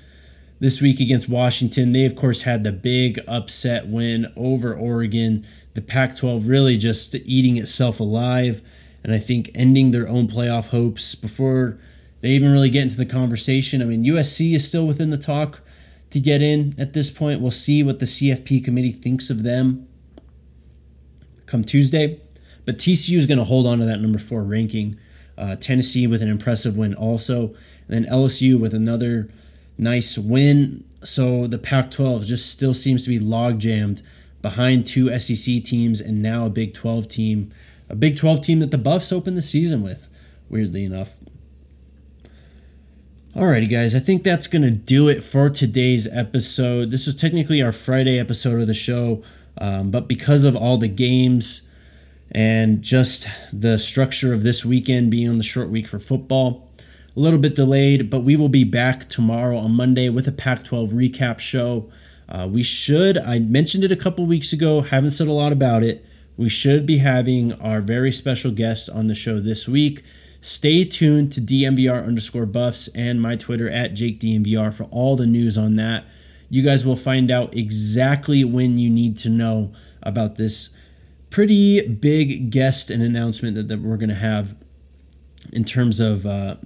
this 0.60 0.80
week 0.80 0.98
against 0.98 1.28
Washington. 1.28 1.92
They, 1.92 2.06
of 2.06 2.16
course, 2.16 2.40
had 2.42 2.64
the 2.64 2.72
big 2.72 3.20
upset 3.28 3.86
win 3.86 4.32
over 4.34 4.74
Oregon. 4.74 5.44
The 5.80 5.86
Pac 5.86 6.14
12 6.14 6.46
really 6.46 6.76
just 6.76 7.14
eating 7.14 7.56
itself 7.56 8.00
alive, 8.00 8.60
and 9.02 9.14
I 9.14 9.18
think 9.18 9.50
ending 9.54 9.92
their 9.92 10.06
own 10.06 10.28
playoff 10.28 10.68
hopes 10.68 11.14
before 11.14 11.78
they 12.20 12.28
even 12.28 12.52
really 12.52 12.68
get 12.68 12.82
into 12.82 12.98
the 12.98 13.06
conversation. 13.06 13.80
I 13.80 13.86
mean, 13.86 14.04
USC 14.04 14.52
is 14.52 14.68
still 14.68 14.86
within 14.86 15.08
the 15.08 15.16
talk 15.16 15.62
to 16.10 16.20
get 16.20 16.42
in 16.42 16.74
at 16.76 16.92
this 16.92 17.10
point. 17.10 17.40
We'll 17.40 17.50
see 17.50 17.82
what 17.82 17.98
the 17.98 18.04
CFP 18.04 18.62
committee 18.62 18.90
thinks 18.90 19.30
of 19.30 19.42
them 19.42 19.88
come 21.46 21.64
Tuesday. 21.64 22.20
But 22.66 22.76
TCU 22.76 23.16
is 23.16 23.26
going 23.26 23.38
to 23.38 23.44
hold 23.44 23.66
on 23.66 23.78
to 23.78 23.86
that 23.86 24.02
number 24.02 24.18
four 24.18 24.44
ranking. 24.44 24.98
Uh, 25.38 25.56
Tennessee 25.56 26.06
with 26.06 26.20
an 26.20 26.28
impressive 26.28 26.76
win 26.76 26.94
also. 26.94 27.54
And 27.88 28.04
then 28.04 28.04
LSU 28.04 28.60
with 28.60 28.74
another 28.74 29.30
nice 29.78 30.18
win. 30.18 30.84
So 31.02 31.46
the 31.46 31.56
Pac 31.56 31.90
12 31.90 32.26
just 32.26 32.52
still 32.52 32.74
seems 32.74 33.04
to 33.04 33.08
be 33.08 33.18
log 33.18 33.60
jammed 33.60 34.02
behind 34.42 34.86
two 34.86 35.16
SEC 35.18 35.62
teams 35.62 36.00
and 36.00 36.22
now 36.22 36.46
a 36.46 36.50
Big 36.50 36.74
12 36.74 37.08
team. 37.08 37.52
A 37.88 37.94
Big 37.94 38.16
12 38.16 38.40
team 38.40 38.60
that 38.60 38.70
the 38.70 38.78
Buffs 38.78 39.12
opened 39.12 39.36
the 39.36 39.42
season 39.42 39.82
with, 39.82 40.08
weirdly 40.48 40.84
enough. 40.84 41.18
Alrighty, 43.34 43.70
guys, 43.70 43.94
I 43.94 44.00
think 44.00 44.24
that's 44.24 44.48
going 44.48 44.62
to 44.62 44.72
do 44.72 45.08
it 45.08 45.22
for 45.22 45.48
today's 45.48 46.08
episode. 46.08 46.90
This 46.90 47.06
is 47.06 47.14
technically 47.14 47.62
our 47.62 47.70
Friday 47.70 48.18
episode 48.18 48.60
of 48.60 48.66
the 48.66 48.74
show, 48.74 49.22
um, 49.58 49.92
but 49.92 50.08
because 50.08 50.44
of 50.44 50.56
all 50.56 50.78
the 50.78 50.88
games 50.88 51.62
and 52.32 52.82
just 52.82 53.28
the 53.52 53.78
structure 53.78 54.32
of 54.32 54.42
this 54.42 54.64
weekend 54.64 55.12
being 55.12 55.28
on 55.28 55.38
the 55.38 55.44
short 55.44 55.68
week 55.68 55.86
for 55.86 56.00
football, 56.00 56.68
a 57.16 57.20
little 57.20 57.38
bit 57.38 57.54
delayed, 57.54 58.10
but 58.10 58.20
we 58.20 58.34
will 58.34 58.48
be 58.48 58.64
back 58.64 59.08
tomorrow 59.08 59.58
on 59.58 59.72
Monday 59.72 60.08
with 60.08 60.26
a 60.26 60.32
Pac 60.32 60.64
12 60.64 60.90
recap 60.90 61.38
show. 61.38 61.90
Uh, 62.30 62.46
we 62.48 62.62
should, 62.62 63.18
I 63.18 63.40
mentioned 63.40 63.82
it 63.82 63.90
a 63.90 63.96
couple 63.96 64.24
weeks 64.24 64.52
ago, 64.52 64.82
haven't 64.82 65.10
said 65.10 65.26
a 65.26 65.32
lot 65.32 65.52
about 65.52 65.82
it. 65.82 66.04
We 66.36 66.48
should 66.48 66.86
be 66.86 66.98
having 66.98 67.52
our 67.54 67.80
very 67.80 68.12
special 68.12 68.52
guest 68.52 68.88
on 68.88 69.08
the 69.08 69.14
show 69.14 69.40
this 69.40 69.68
week. 69.68 70.02
Stay 70.40 70.84
tuned 70.84 71.32
to 71.32 71.40
DNVR 71.40 72.06
underscore 72.06 72.46
buffs 72.46 72.88
and 72.94 73.20
my 73.20 73.36
Twitter 73.36 73.68
at 73.68 73.94
Jake 73.94 74.20
DNVR 74.20 74.72
for 74.72 74.84
all 74.84 75.16
the 75.16 75.26
news 75.26 75.58
on 75.58 75.76
that. 75.76 76.04
You 76.48 76.62
guys 76.62 76.86
will 76.86 76.96
find 76.96 77.30
out 77.30 77.54
exactly 77.54 78.42
when 78.44 78.78
you 78.78 78.88
need 78.88 79.16
to 79.18 79.28
know 79.28 79.72
about 80.02 80.36
this 80.36 80.70
pretty 81.28 81.86
big 81.86 82.50
guest 82.50 82.90
and 82.90 83.02
announcement 83.02 83.54
that, 83.56 83.68
that 83.68 83.80
we're 83.80 83.96
going 83.96 84.08
to 84.08 84.14
have 84.14 84.56
in 85.52 85.64
terms 85.64 86.00
of 86.00 86.26
uh, 86.26 86.56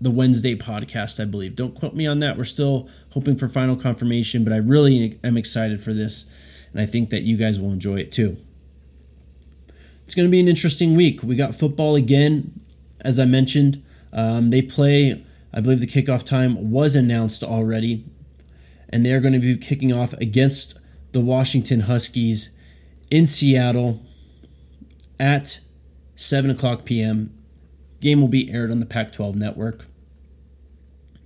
the 0.00 0.10
Wednesday 0.10 0.54
podcast, 0.54 1.20
I 1.20 1.24
believe. 1.24 1.56
Don't 1.56 1.74
quote 1.74 1.94
me 1.94 2.06
on 2.06 2.20
that. 2.20 2.36
We're 2.36 2.44
still 2.44 2.88
hoping 3.10 3.36
for 3.36 3.48
final 3.48 3.76
confirmation, 3.76 4.44
but 4.44 4.52
I 4.52 4.58
really 4.58 5.18
am 5.24 5.36
excited 5.36 5.80
for 5.80 5.92
this, 5.92 6.30
and 6.72 6.80
I 6.80 6.86
think 6.86 7.10
that 7.10 7.22
you 7.22 7.36
guys 7.36 7.58
will 7.58 7.72
enjoy 7.72 7.96
it 7.96 8.12
too. 8.12 8.36
It's 10.04 10.14
going 10.14 10.28
to 10.28 10.30
be 10.30 10.40
an 10.40 10.48
interesting 10.48 10.96
week. 10.96 11.22
We 11.22 11.34
got 11.34 11.54
football 11.54 11.96
again 11.96 12.62
as 13.06 13.20
I 13.20 13.24
mentioned. 13.24 13.82
Um, 14.12 14.50
they 14.50 14.62
play, 14.62 15.24
I 15.52 15.60
believe 15.60 15.80
the 15.80 15.86
kickoff 15.86 16.24
time 16.24 16.70
was 16.70 16.96
announced 16.96 17.42
already, 17.42 18.04
and 18.88 19.06
they're 19.06 19.20
going 19.20 19.32
to 19.32 19.38
be 19.38 19.56
kicking 19.56 19.92
off 19.92 20.12
against 20.14 20.78
the 21.12 21.20
Washington 21.20 21.80
Huskies 21.80 22.50
in 23.10 23.26
Seattle 23.26 24.04
at 25.20 25.60
7 26.16 26.50
o'clock 26.50 26.84
p.m. 26.84 27.32
Game 28.00 28.20
will 28.20 28.28
be 28.28 28.50
aired 28.50 28.70
on 28.70 28.80
the 28.80 28.86
Pac 28.86 29.12
12 29.12 29.36
network. 29.36 29.86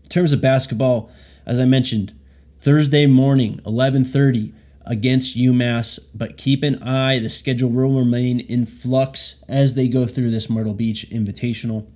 In 0.04 0.10
terms 0.10 0.32
of 0.32 0.40
basketball, 0.40 1.10
as 1.46 1.60
I 1.60 1.64
mentioned, 1.64 2.12
Thursday 2.58 3.06
morning, 3.06 3.60
11:30 3.64 4.52
against 4.84 5.36
UMass, 5.36 5.98
but 6.14 6.36
keep 6.36 6.62
an 6.62 6.82
eye. 6.82 7.18
The 7.18 7.28
schedule 7.28 7.70
will 7.70 7.98
remain 7.98 8.40
in 8.40 8.66
flux 8.66 9.42
as 9.48 9.74
they 9.74 9.88
go 9.88 10.06
through 10.06 10.30
this 10.30 10.50
Myrtle 10.50 10.74
Beach 10.74 11.08
Invitational. 11.10 11.86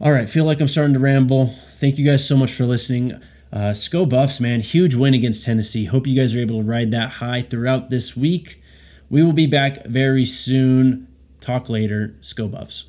All 0.00 0.12
right, 0.12 0.28
feel 0.28 0.44
like 0.44 0.60
I'm 0.60 0.68
starting 0.68 0.94
to 0.94 1.00
ramble. 1.00 1.46
Thank 1.74 1.98
you 1.98 2.06
guys 2.06 2.26
so 2.26 2.36
much 2.36 2.52
for 2.52 2.64
listening. 2.64 3.12
Uh, 3.52 3.72
Sko 3.72 4.08
Buffs, 4.08 4.40
man, 4.40 4.60
huge 4.60 4.94
win 4.94 5.12
against 5.14 5.44
Tennessee. 5.44 5.84
Hope 5.84 6.06
you 6.06 6.18
guys 6.18 6.34
are 6.36 6.40
able 6.40 6.62
to 6.62 6.66
ride 6.66 6.90
that 6.92 7.10
high 7.10 7.42
throughout 7.42 7.90
this 7.90 8.16
week. 8.16 8.62
We 9.08 9.22
will 9.22 9.32
be 9.32 9.46
back 9.46 9.84
very 9.86 10.24
soon. 10.24 11.08
Talk 11.40 11.68
later. 11.68 12.14
Sko 12.20 12.50
Buffs. 12.50 12.86